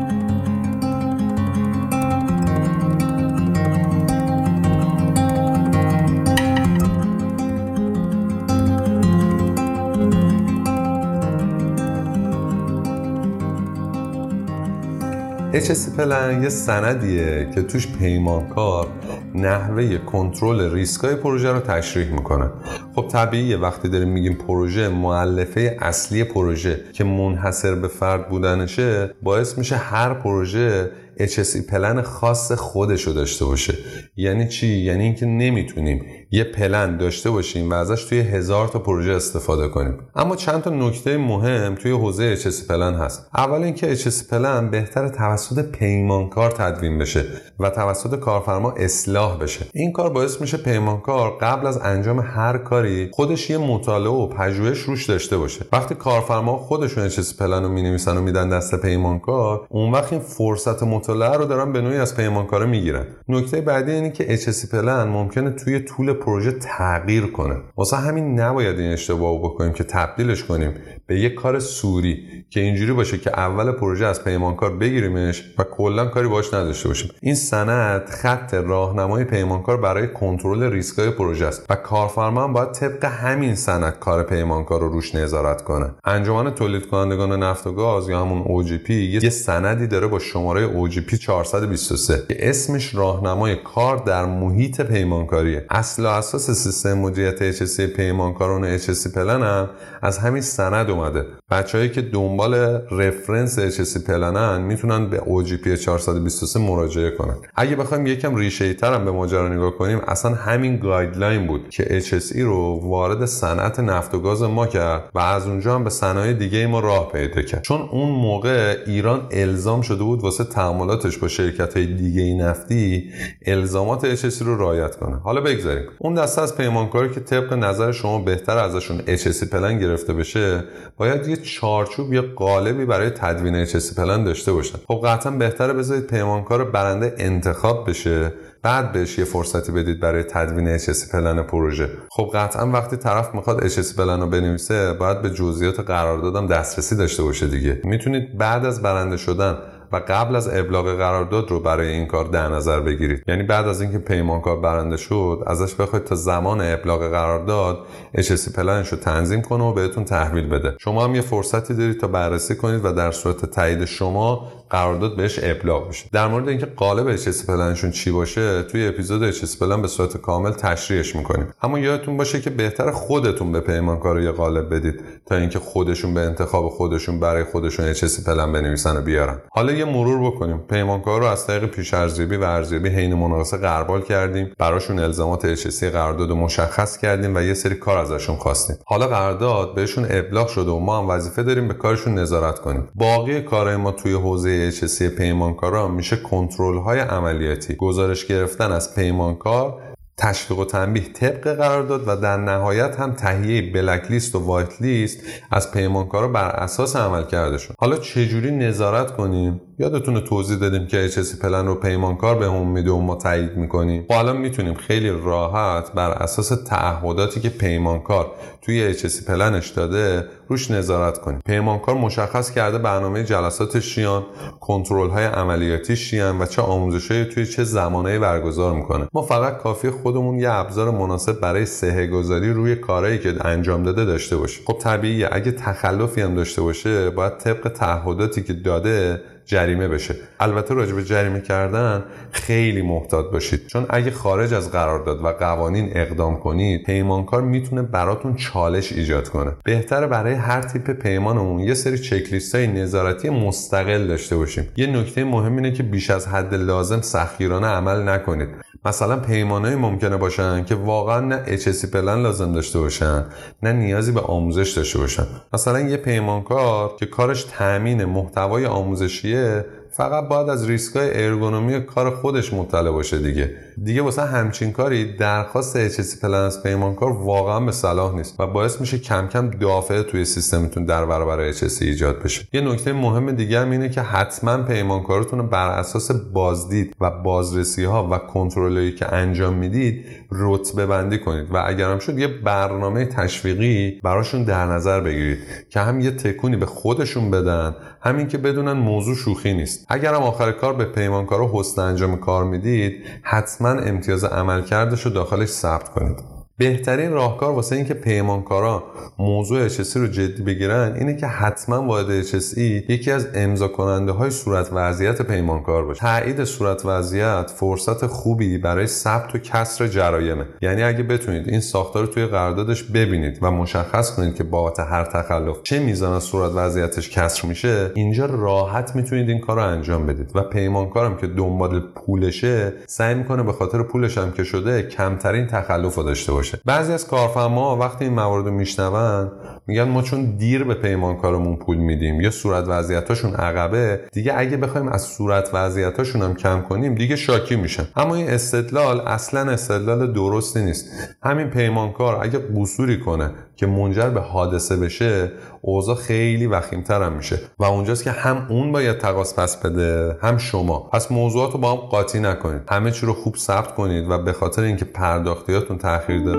HSC 15.59 15.97
پلن 15.97 16.43
یه 16.43 16.49
سندیه 16.49 17.49
که 17.55 17.61
توش 17.61 17.87
پیمانکار 17.87 18.87
نحوه 19.35 19.97
کنترل 19.97 20.73
ریسکای 20.73 21.15
پروژه 21.15 21.51
رو 21.51 21.59
تشریح 21.59 22.11
می‌کنه. 22.11 22.49
خب 22.95 23.07
طبیعیه 23.07 23.57
وقتی 23.57 23.89
داریم 23.89 24.09
میگیم 24.09 24.33
پروژه 24.33 24.89
معلفه 24.89 25.77
اصلی 25.81 26.23
پروژه 26.23 26.79
که 26.93 27.03
منحصر 27.03 27.75
به 27.75 27.87
فرد 27.87 28.29
بودنشه 28.29 29.15
باعث 29.23 29.57
میشه 29.57 29.75
هر 29.75 30.13
پروژه 30.13 30.91
HSE 31.19 31.69
پلن 31.69 32.01
خاص 32.01 32.51
خودش 32.51 33.01
رو 33.03 33.13
داشته 33.13 33.45
باشه. 33.45 33.73
یعنی 34.17 34.47
چی؟ 34.47 34.67
یعنی 34.67 35.03
اینکه 35.03 35.25
نمی‌تونیم 35.25 36.05
یه 36.31 36.43
پلن 36.43 36.97
داشته 36.97 37.29
باشیم 37.29 37.69
و 37.69 37.73
ازش 37.73 38.03
توی 38.03 38.19
هزار 38.19 38.67
تا 38.67 38.79
پروژه 38.79 39.11
استفاده 39.11 39.67
کنیم. 39.67 39.97
اما 40.15 40.35
چند 40.35 40.61
تا 40.61 40.69
نکته 40.69 41.17
مهم 41.17 41.75
توی 41.75 41.91
حوزه 41.91 42.35
HSE 42.35 42.67
پلن 42.69 42.93
هست. 42.93 43.29
اول 43.35 43.63
اینکه 43.63 43.95
HSE 43.95 44.29
پلن 44.29 44.69
بهتر 44.69 45.07
توسط 45.07 45.71
پیمانکار 45.71 46.51
تدوین 46.51 46.97
بشه 46.97 47.25
و 47.59 47.69
توسط 47.69 48.19
کارفرما 48.19 48.71
اصلاح 48.71 49.37
بشه. 49.37 49.65
این 49.73 49.91
کار 49.91 50.09
باعث 50.09 50.41
میشه 50.41 50.57
پیمانکار 50.57 51.37
قبل 51.41 51.67
از 51.67 51.77
انجام 51.77 52.19
هر 52.19 52.57
کاری 52.57 53.09
خودش 53.13 53.49
یه 53.49 53.57
مطالعه 53.57 54.11
و 54.11 54.27
پژوهش 54.27 54.79
روش 54.79 55.05
داشته 55.05 55.37
باشه. 55.37 55.65
وقتی 55.73 55.95
کارفرما 55.95 56.57
خودشون 56.57 57.09
HSE 57.09 57.35
پلن 57.39 57.63
رو 57.63 57.69
می‌نویسن 57.69 58.17
و 58.17 58.21
میدن 58.21 58.49
دست 58.49 58.75
پیمانکار 58.75 59.67
اون 59.69 59.91
وقت 59.91 60.13
این 60.13 60.21
فرصت 60.21 60.83
مطالعه 61.07 61.37
رو 61.37 61.45
دارن 61.45 61.71
به 61.71 61.81
نوعی 61.81 61.97
از 61.97 62.15
پیمانکار 62.15 62.65
می‌گیرن. 62.65 63.05
نکته 63.29 63.61
بعدی 63.61 63.91
اینه 63.91 64.11
که 64.11 64.37
HSE 64.37 64.71
پلن 64.71 65.03
ممکنه 65.03 65.49
توی 65.49 65.79
طول 65.79 66.13
پروژه 66.13 66.51
تغییر 66.51 67.25
کنه. 67.25 67.55
واسه 67.77 67.97
همین 67.97 68.39
نباید 68.39 68.79
این 68.79 68.91
اشتباه 68.91 69.39
بکنیم 69.39 69.73
که 69.73 69.83
تبدیلش 69.83 70.43
کنیم 70.43 70.73
به 71.07 71.19
یک 71.19 71.33
کار 71.33 71.59
سوری 71.59 72.45
که 72.49 72.59
اینجوری 72.59 72.93
باشه 72.93 73.17
که 73.17 73.39
اول 73.39 73.71
پروژه 73.71 74.05
از 74.05 74.23
پیمانکار 74.23 74.77
بگیریمش 74.77 75.43
و 75.57 75.63
کلا 75.63 76.05
کاری 76.05 76.27
باش 76.27 76.53
نداشته 76.53 76.87
باشیم. 76.87 77.11
این 77.21 77.35
سند 77.35 78.09
خط 78.09 78.53
راهنمای 78.53 79.23
پیمانکار 79.23 79.77
برای 79.77 80.07
کنترل 80.07 80.63
ریسکای 80.63 81.11
پروژه 81.11 81.45
است 81.45 81.65
و 81.69 81.75
کارفرما 81.75 82.43
هم 82.43 82.53
باید 82.53 82.71
طبق 82.71 83.05
همین 83.05 83.55
سند 83.55 83.99
کار 83.99 84.23
پیمانکار 84.23 84.81
رو 84.81 84.89
روش 84.89 85.15
نظارت 85.15 85.63
کنه 85.63 85.89
انجمن 86.05 86.51
تولید 86.51 86.87
کنندگان 86.87 87.43
نفت 87.43 87.67
و 87.67 87.71
گاز 87.71 88.09
یا 88.09 88.21
همون 88.21 88.43
OGP 88.43 88.89
یه 88.89 89.29
سندی 89.29 89.87
داره 89.87 90.07
با 90.07 90.19
شماره 90.19 90.67
OGP 90.67 90.96
423 91.01 92.23
که 92.27 92.49
اسمش 92.49 92.95
راهنمای 92.95 93.55
کار 93.55 93.97
در 93.97 94.25
محیط 94.25 94.81
پیمانکاریه. 94.81 95.65
اصل 95.69 96.05
و 96.05 96.07
اساس 96.07 96.51
سیستم 96.51 96.93
مدیریت 96.93 97.51
HSC 97.51 97.81
پیمانکاران 97.81 98.77
HSC 98.77 99.07
پلن 99.15 99.43
هم 99.43 99.69
از 100.01 100.17
همین 100.17 100.41
سند 100.41 100.89
اومده. 100.89 101.25
بچههایی 101.51 101.89
که 101.89 102.01
دنبال 102.01 102.55
رفرنس 102.91 103.59
HSC 103.59 103.99
پلنن 103.99 104.61
می‌تونن 104.61 105.09
به 105.09 105.17
OGP 105.17 105.79
423 105.79 106.59
مراجعه 106.59 107.11
کنن. 107.11 107.35
اگه 107.55 107.75
بخوایم 107.75 108.07
یکم 108.07 108.35
ریشه 108.35 108.67
ای 108.67 108.73
تر 108.73 108.93
هم 108.93 109.05
به 109.05 109.11
ماجرا 109.11 109.47
نگاه 109.47 109.71
کنیم 109.71 109.99
اصلا 110.07 110.31
همین 110.33 110.77
guideline 110.77 111.47
بود 111.47 111.69
که 111.69 112.01
HSE 112.01 112.39
رو 112.39 112.79
وارد 112.83 113.25
صنعت 113.25 113.79
نفت 113.79 114.13
و 114.13 114.19
گاز 114.19 114.43
ما 114.43 114.67
کرد 114.67 115.09
و 115.15 115.19
از 115.19 115.47
اونجا 115.47 115.75
هم 115.75 115.83
به 115.83 115.89
صنایع 115.89 116.33
دیگه 116.33 116.67
ما 116.67 116.79
راه 116.79 117.11
پیدا 117.11 117.41
کرد. 117.41 117.61
چون 117.61 117.81
اون 117.91 118.09
موقع 118.09 118.77
ایران 118.85 119.27
الزام 119.31 119.81
شده 119.81 120.03
بود 120.03 120.23
واسه 120.23 120.43
تعاملاتش 120.87 121.17
با 121.17 121.27
شرکت 121.27 121.77
های 121.77 121.85
دیگه 121.85 122.35
نفتی 122.35 123.11
الزامات 123.45 124.15
HSE 124.15 124.41
رو 124.41 124.57
رعایت 124.57 124.95
کنه. 124.95 125.17
حالا 125.17 125.41
بگذاریم. 125.41 125.83
اون 125.97 126.13
دسته 126.13 126.41
از 126.41 126.57
پیمانکاری 126.57 127.09
که 127.09 127.19
طبق 127.19 127.53
نظر 127.53 127.91
شما 127.91 128.19
بهتر 128.19 128.57
ازشون 128.57 128.99
HSE 128.99 129.49
plan 129.49 129.79
گرفته 129.79 130.13
بشه 130.13 130.63
باید 130.97 131.27
یه 131.27 131.35
چارچوب 131.35 132.13
یا 132.13 132.23
قالبی 132.35 132.85
برای 132.85 133.09
تدوین 133.09 133.65
HSE 133.65 133.95
پلن 133.97 134.23
داشته 134.23 134.51
باشن. 134.51 134.77
خب 134.87 135.01
قطعا 135.05 135.31
بهتره 135.31 135.73
بذارید 135.73 136.07
پیمانکار 136.07 136.63
برنده 136.63 137.15
انتخاب 137.17 137.89
بشه 137.89 138.33
بعد 138.63 138.91
بهش 138.91 139.17
یه 139.17 139.25
فرصتی 139.25 139.71
بدید 139.71 139.99
برای 139.99 140.23
تدوین 140.23 140.77
HSC 140.77 141.11
پلن 141.11 141.43
پروژه. 141.43 141.89
خب 142.09 142.31
قطعا 142.33 142.71
وقتی 142.71 142.97
طرف 142.97 143.35
می‌خواد 143.35 143.69
HSC 143.69 143.95
پلن 143.97 144.19
رو 144.19 144.27
بنویسه 144.27 144.93
باید 144.93 145.21
به 145.21 145.29
جزئیات 145.29 145.79
قراردادم 145.79 146.47
دسترسی 146.47 146.95
داشته 146.95 147.23
باشه 147.23 147.47
دیگه. 147.47 147.81
می‌تونید 147.83 148.37
بعد 148.37 148.65
از 148.65 148.81
برنده 148.81 149.17
شدن 149.17 149.57
و 149.91 150.01
قبل 150.07 150.35
از 150.35 150.47
ابلاغ 150.47 150.97
قرارداد 150.97 151.51
رو 151.51 151.59
برای 151.59 151.87
این 151.87 152.05
کار 152.05 152.25
در 152.25 152.47
نظر 152.47 152.79
بگیرید. 152.79 153.23
یعنی 153.27 153.43
بعد 153.43 153.67
از 153.67 153.81
اینکه 153.81 153.97
پیمانکار 153.97 154.59
برنده 154.59 154.97
شد 154.97 155.43
ازش 155.47 155.75
بخواید 155.75 156.05
تا 156.05 156.15
زمان 156.15 156.61
ابلاغ 156.61 157.11
قرارداد 157.11 157.79
HSC 158.17 158.55
پلنش 158.55 158.87
رو 158.87 158.97
تنظیم 158.97 159.41
کنه 159.41 159.63
و 159.63 159.73
بهتون 159.73 160.03
تحویل 160.03 160.47
بده. 160.47 160.75
شما 160.79 161.03
هم 161.03 161.15
یه 161.15 161.21
فرصتی 161.21 161.73
دارید 161.73 161.99
تا 161.99 162.07
بررسی 162.07 162.55
کنید 162.55 162.85
و 162.85 162.91
در 162.91 163.11
صورت 163.11 163.45
تایید 163.45 163.85
شما 163.85 164.47
قرارداد 164.69 165.15
بهش 165.15 165.39
ابلاغ 165.43 165.89
بشه 165.89 166.09
در 166.11 166.27
مورد 166.27 166.49
اینکه 166.49 166.65
قالب 166.65 167.17
HSC 167.17 167.45
پلنشون 167.47 167.91
چی 167.91 168.11
باشه 168.11 168.63
توی 168.63 168.87
اپیزود 168.87 169.31
HSC 169.31 169.57
پلن 169.59 169.81
به 169.81 169.87
صورت 169.87 170.17
کامل 170.17 170.51
تشریحش 170.51 171.15
می‌کنیم. 171.15 171.47
اما 171.61 171.79
یادتون 171.79 172.17
باشه 172.17 172.41
که 172.41 172.49
بهتر 172.49 172.91
خودتون 172.91 173.51
به 173.51 173.59
پیمانکار 173.59 174.21
یه 174.21 174.31
قالب 174.31 174.75
بدید 174.75 175.01
تا 175.25 175.35
اینکه 175.35 175.59
خودشون 175.59 176.13
به 176.13 176.21
انتخاب 176.21 176.69
خودشون 176.69 177.19
برای 177.19 177.43
خودشون 177.43 177.93
HSC 177.93 178.25
پلن 178.25 178.51
بنویسن 178.51 178.97
و 178.97 179.01
بیارن. 179.01 179.37
حالا 179.49 179.71
یه 179.71 179.85
مرور 179.85 180.31
بکنیم. 180.31 180.57
پیمانکار 180.57 181.21
رو 181.21 181.27
از 181.27 181.47
طریق 181.47 181.65
پیش 181.65 181.93
ارزیابی 181.93 182.35
و 182.35 182.43
ارزیابی 182.43 182.89
حین 182.89 183.13
مناقصه 183.13 183.57
قربال 183.57 184.01
کردیم. 184.01 184.51
براشون 184.59 184.99
الزامات 184.99 185.55
HSC 185.55 185.83
قرارداد 185.83 186.31
مشخص 186.31 186.97
کردیم 186.97 187.35
و 187.35 187.41
یه 187.41 187.53
سری 187.53 187.75
کار 187.75 187.97
ازشون 187.97 188.35
خواستیم. 188.35 188.75
حالا 188.85 189.07
قرارداد 189.07 189.75
بهشون 189.75 190.07
ابلاغ 190.09 190.47
شده 190.47 190.71
و 190.71 190.79
ما 190.79 190.97
هم 190.97 191.09
وظیفه 191.09 191.43
داریم 191.43 191.67
به 191.67 191.73
کارشون 191.73 192.13
نظارت 192.13 192.59
کنیم. 192.59 192.87
باقی 192.95 193.41
کارهای 193.41 193.75
ما 193.75 193.91
توی 193.91 194.13
حوزه 194.13 194.49
HSC 194.71 195.01
پیمانکارا 195.03 195.87
میشه 195.87 196.15
کنترل 196.15 196.77
های 196.77 196.99
عملیاتی. 196.99 197.75
گزارش 197.75 198.25
گرفتن 198.25 198.71
از 198.71 198.95
پیمانکار 198.95 199.81
تشویق 200.17 200.59
و 200.59 200.65
تنبیه 200.65 201.03
طبق 201.03 201.53
قرارداد 201.53 202.03
و 202.07 202.15
در 202.15 202.37
نهایت 202.37 202.95
هم 202.99 203.13
تهیه 203.13 203.71
بلک 203.73 204.11
لیست 204.11 204.35
و 204.35 204.39
وایت 204.39 204.81
لیست 204.81 205.19
از 205.51 205.71
پیمانکارا 205.71 206.27
بر 206.27 206.49
اساس 206.49 206.95
عمل 206.95 207.23
کردشون 207.23 207.75
حالا 207.79 207.97
چجوری 207.97 208.51
نظارت 208.51 209.15
کنیم؟ 209.15 209.61
یادتونه 209.79 210.21
توضیح 210.21 210.57
دادیم 210.57 210.87
که 210.87 211.09
HSC 211.09 211.35
پلن 211.41 211.67
رو 211.67 211.75
پیمانکار 211.75 212.35
به 212.35 212.45
هم 212.45 212.67
میده 212.67 212.91
و 212.91 212.99
ما 212.99 213.15
تایید 213.15 213.57
می‌کنیم. 213.57 214.05
و 214.09 214.13
الان 214.13 214.37
می‌تونیم 214.37 214.73
خیلی 214.73 215.09
راحت 215.09 215.91
بر 215.91 216.11
اساس 216.11 216.49
تعهداتی 216.49 217.39
که 217.39 217.49
پیمانکار 217.49 218.31
توی 218.61 218.93
HSC 218.93 219.23
پلنش 219.27 219.69
داده 219.69 220.25
روش 220.47 220.71
نظارت 220.71 221.17
کنیم. 221.17 221.39
پیمانکار 221.45 221.95
مشخص 221.95 222.51
کرده 222.51 222.77
برنامه 222.77 223.23
جلسات 223.23 223.79
شیان 223.79 224.25
کنترل 224.59 225.09
های 225.09 225.25
عملیاتی 225.25 225.95
شیان 225.95 226.41
و 226.41 226.45
چه 226.45 226.61
آموزشهایی 226.61 227.25
توی 227.25 227.45
چه 227.45 227.63
زمانه 227.63 228.19
برگزار 228.19 228.73
می‌کنه. 228.73 229.07
ما 229.13 229.21
فقط 229.21 229.57
کافی 229.57 229.89
خودمون 229.89 230.39
یه 230.39 230.53
ابزار 230.53 230.91
مناسب 230.91 231.39
برای 231.39 231.65
سهه 231.65 232.07
گذاری 232.07 232.53
روی 232.53 232.75
کارهایی 232.75 233.19
که 233.19 233.45
انجام 233.45 233.83
داده 233.83 234.05
داشته 234.05 234.37
باشیم. 234.37 234.63
خب 234.67 234.77
طبیعیه. 234.79 235.29
اگه 235.31 235.51
تخلفی 235.51 236.21
هم 236.21 236.35
داشته 236.35 236.61
باشه 236.61 237.09
باید 237.09 237.37
طبق 237.37 237.67
تعهداتی 237.67 238.43
که 238.43 238.53
داده 238.53 239.21
جریمه 239.47 239.87
بشه. 239.87 240.15
البته 240.39 240.73
راجع 240.73 240.95
به 240.95 241.03
جریمه 241.03 241.41
کردن 241.41 242.03
خیلی 242.31 242.81
محتاط 242.81 243.25
باشید. 243.31 243.67
چون 243.67 243.85
اگه 243.89 244.11
خارج 244.11 244.53
از 244.53 244.71
قرارداد 244.71 245.23
و 245.23 245.27
قوانین 245.27 245.91
اقدام 245.95 246.39
کنید 246.39 246.83
پیمانکار 246.83 247.41
می‌تونه 247.41 247.81
براتون 247.81 248.35
چالش 248.35 248.93
ایجاد 248.93 249.29
کنه. 249.29 249.51
بهتره 249.63 250.07
برای 250.07 250.33
هر 250.33 250.61
تیپ 250.61 250.91
پیمانمون 250.91 251.59
یه 251.59 251.73
سری 251.73 251.97
چک 251.97 252.53
های 252.53 252.67
نظارتی 252.67 253.29
مستقل 253.29 254.07
داشته 254.07 254.37
باشیم. 254.37 254.67
یه 254.77 254.87
نکته 254.87 255.23
مهم 255.23 255.55
اینه 255.55 255.71
که 255.71 255.83
بیش 255.83 256.09
از 256.09 256.27
حد 256.27 256.53
لازم 256.53 257.01
سختگیرانه 257.01 257.67
عمل 257.67 258.09
نکنید. 258.09 258.49
مثلا 258.85 259.17
پیمانهایی 259.17 259.75
ممکنه 259.77 260.17
باشن 260.17 260.63
که 260.63 260.75
واقعا 260.75 261.19
نه 261.19 261.57
HSC 261.57 261.85
پلن 261.85 262.21
لازم 262.21 262.53
داشته 262.53 262.79
باشن 262.79 263.25
نه 263.63 263.73
نیازی 263.73 264.11
به 264.11 264.21
آموزش 264.21 264.71
داشته 264.71 264.99
باشن. 264.99 265.27
مثلا 265.53 265.79
یه 265.79 265.97
پیمانکار 265.97 266.95
که 266.99 267.05
کارش 267.05 267.43
تامین 267.43 268.05
محتوای 268.05 268.65
آموزشیه 268.65 269.65
فقط 269.97 270.27
باید 270.27 270.49
از 270.49 270.69
ریسکای 270.69 271.25
ارگونومی 271.25 271.81
کار 271.81 272.15
خودش 272.15 272.53
مطلع 272.53 272.91
باشه 272.91 273.17
دیگه. 273.17 273.55
دیگه 273.83 274.01
واسه 274.01 274.21
همچین 274.21 274.71
کاری 274.71 275.17
درخواست 275.17 275.89
HSC 275.89 276.21
پلن 276.21 276.33
از 276.33 276.63
پیمانکار 276.63 277.11
واقعا 277.11 277.59
به 277.59 277.71
صلاح 277.71 278.15
نیست 278.15 278.39
و 278.39 278.47
باعث 278.47 278.81
میشه 278.81 278.99
کم 278.99 279.27
کم 279.27 279.49
دافعه 279.49 280.03
توی 280.03 280.25
سیستمتون 280.25 280.85
در 280.85 281.05
برابر 281.05 281.51
HSC 281.51 281.81
ایجاد 281.81 282.23
بشه. 282.23 282.47
یه 282.53 282.61
نکته 282.61 282.93
مهم 282.93 283.31
دیگه 283.31 283.59
هم 283.59 283.71
اینه 283.71 283.89
که 283.89 284.01
حتما 284.01 284.57
پیمانکارتون 284.57 285.49
بر 285.49 285.69
اساس 285.69 286.11
بازدید 286.11 286.95
و 287.01 287.11
بازرسی 287.11 287.83
ها 287.83 288.09
و 288.11 288.17
کنترلی 288.17 288.91
که 288.91 289.13
انجام 289.13 289.53
می‌دید 289.53 290.05
رتبه 290.31 290.85
بندی 290.85 291.19
کنید 291.19 291.47
و 291.53 291.63
اگرم 291.65 291.99
شد 291.99 292.17
یه 292.17 292.27
برنامه 292.27 293.05
تشویقی 293.05 293.99
براشون 294.03 294.43
در 294.43 294.65
نظر 294.65 294.99
بگیرید 294.99 295.39
که 295.69 295.79
هم 295.79 295.99
یه 295.99 296.11
تکونی 296.11 296.55
به 296.55 296.65
خودشون 296.65 297.31
بدن 297.31 297.75
همین 298.01 298.27
که 298.27 298.37
بدونن 298.37 298.73
موضوع 298.73 299.15
شوخی 299.15 299.53
نیست. 299.53 299.86
اگرم 299.87 300.23
آخر 300.23 300.51
کار 300.51 300.73
به 300.73 300.85
پیمانکارا 300.85 301.49
حسن 301.53 301.81
انجام 301.81 302.17
کار 302.17 302.43
می‌دید 302.43 303.05
حتما 303.21 303.69
امتیاز 303.69 304.23
عملکردش 304.23 305.01
رو 305.05 305.11
داخلش 305.11 305.49
ثبت 305.49 305.89
کنید. 305.89 306.36
بهترین 306.59 307.11
راهکار 307.11 307.51
واسه 307.51 307.75
اینکه 307.75 307.93
پیمانکارا 307.93 308.83
موضوع 309.19 309.69
HSE 309.69 309.95
رو 309.95 310.07
جدی 310.07 310.43
بگیرن 310.43 310.95
اینه 310.99 311.15
که 311.15 311.27
حتما 311.27 311.81
واحد 311.81 312.23
HSE 312.23 312.57
یکی 312.57 313.11
از 313.11 313.27
امضا 313.33 313.67
کننده 313.67 314.11
های 314.11 314.29
صورت 314.29 314.69
وضعیت 314.71 315.21
پیمانکار 315.21 315.85
باشه. 315.85 315.99
تایید 315.99 316.43
صورت 316.43 316.85
وضعیت 316.85 317.51
فرصت 317.55 318.05
خوبی 318.05 318.57
برای 318.57 318.87
ثبت 318.87 319.35
و 319.35 319.37
کسر 319.37 319.87
جرایمه. 319.87 320.45
یعنی 320.61 320.83
اگه 320.83 321.03
بتونید 321.03 321.49
این 321.49 321.59
ساختار 321.59 322.05
رو 322.05 322.11
توی 322.11 322.25
قراردادش 322.25 322.83
ببینید 322.83 323.39
و 323.41 323.51
مشخص 323.51 324.15
کنید 324.15 324.35
که 324.35 324.43
بابت 324.43 324.79
هر 324.79 325.03
تخلف 325.03 325.57
چه 325.63 325.79
میزان 325.79 326.13
از 326.13 326.23
صورت 326.23 326.51
وضعیتش 326.55 327.09
کسر 327.09 327.47
میشه 327.47 327.91
اینجا 327.95 328.25
راحت 328.25 328.95
می‌تونید 328.95 329.29
این 329.29 329.39
کار 329.39 329.55
رو 329.55 329.63
انجام 329.63 330.05
بدید. 330.05 330.31
و 330.35 330.41
پیمانکارم 330.41 331.17
که 331.17 331.27
دنبال 331.27 331.79
پولشه 331.79 332.73
سعی 332.87 333.15
می‌کنه 333.15 333.43
به 333.43 333.53
خاطر 333.53 333.83
پولش 333.83 334.17
هم 334.17 334.31
که 334.31 334.43
شده 334.43 334.83
کمترین 334.83 335.47
تخلف 335.47 335.95
رو 335.95 336.03
داشته 336.03 336.31
باشه. 336.31 336.46
بعضی 336.65 336.93
از 336.93 337.07
کارفرما 337.07 337.77
وقتی 337.77 338.05
این 338.05 338.13
موارد 338.13 338.45
رو 338.45 338.51
میشنون 338.51 339.31
میگن 339.67 339.83
ما 339.83 340.01
چون 340.01 340.37
دیر 340.37 340.63
به 340.63 340.73
پیمانکارمون 340.73 341.55
پول 341.55 341.77
میدیم 341.77 342.21
یا 342.21 342.31
صورت 342.31 342.65
وضعیتاشون 342.67 343.33
عقبه 343.33 343.99
دیگه 344.11 344.33
اگه 344.37 344.57
بخوایم 344.57 344.87
از 344.87 345.01
صورت 345.01 345.49
وضعیتاشون 345.53 346.21
هم 346.21 346.35
کم 346.35 346.61
کنیم 346.61 346.95
دیگه 346.95 347.15
شاکی 347.15 347.55
میشن. 347.55 347.87
اما 347.95 348.15
این 348.15 348.29
استدلال 348.29 348.99
اصلا 348.99 349.51
استدلال 349.51 350.13
درستی 350.13 350.63
نیست. 350.63 350.85
همین 351.23 351.49
پیمانکار 351.49 352.19
اگه 352.23 352.39
قصوری 352.55 352.99
کنه 352.99 353.31
که 353.55 353.67
منجر 353.67 354.09
به 354.09 354.21
حادثه 354.21 354.75
بشه 354.75 355.31
اوضاع 355.61 355.95
خیلی 355.95 356.47
وخیمتر 356.47 357.03
هم 357.03 357.13
میشه. 357.13 357.39
و 357.59 357.63
اونجاست 357.63 358.03
که 358.03 358.11
هم 358.11 358.45
اون 358.49 358.71
باید 358.71 358.97
تقاس 358.97 359.39
پس 359.39 359.57
بده 359.57 360.17
هم 360.21 360.37
شما. 360.37 360.79
پس 360.79 361.11
موضوعات 361.11 361.53
رو 361.53 361.59
با 361.59 361.71
هم 361.71 361.77
قاطی 361.77 362.19
نکنید. 362.19 362.61
همه 362.69 362.91
چی 362.91 363.05
رو 363.05 363.13
خوب 363.13 363.35
ثبت 363.35 363.75
کنید 363.75 364.09
و 364.09 364.17
به 364.17 364.33
خاطر 364.33 364.61
اینکه 364.61 364.85
پرداختیاتون 364.85 365.77
تاخیر 365.77 366.23
داره 366.23 366.36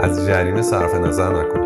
از 0.00 0.26
جریمه 0.26 0.62
صرف 0.62 0.94
نظر 0.94 1.28
نکنید 1.28 1.63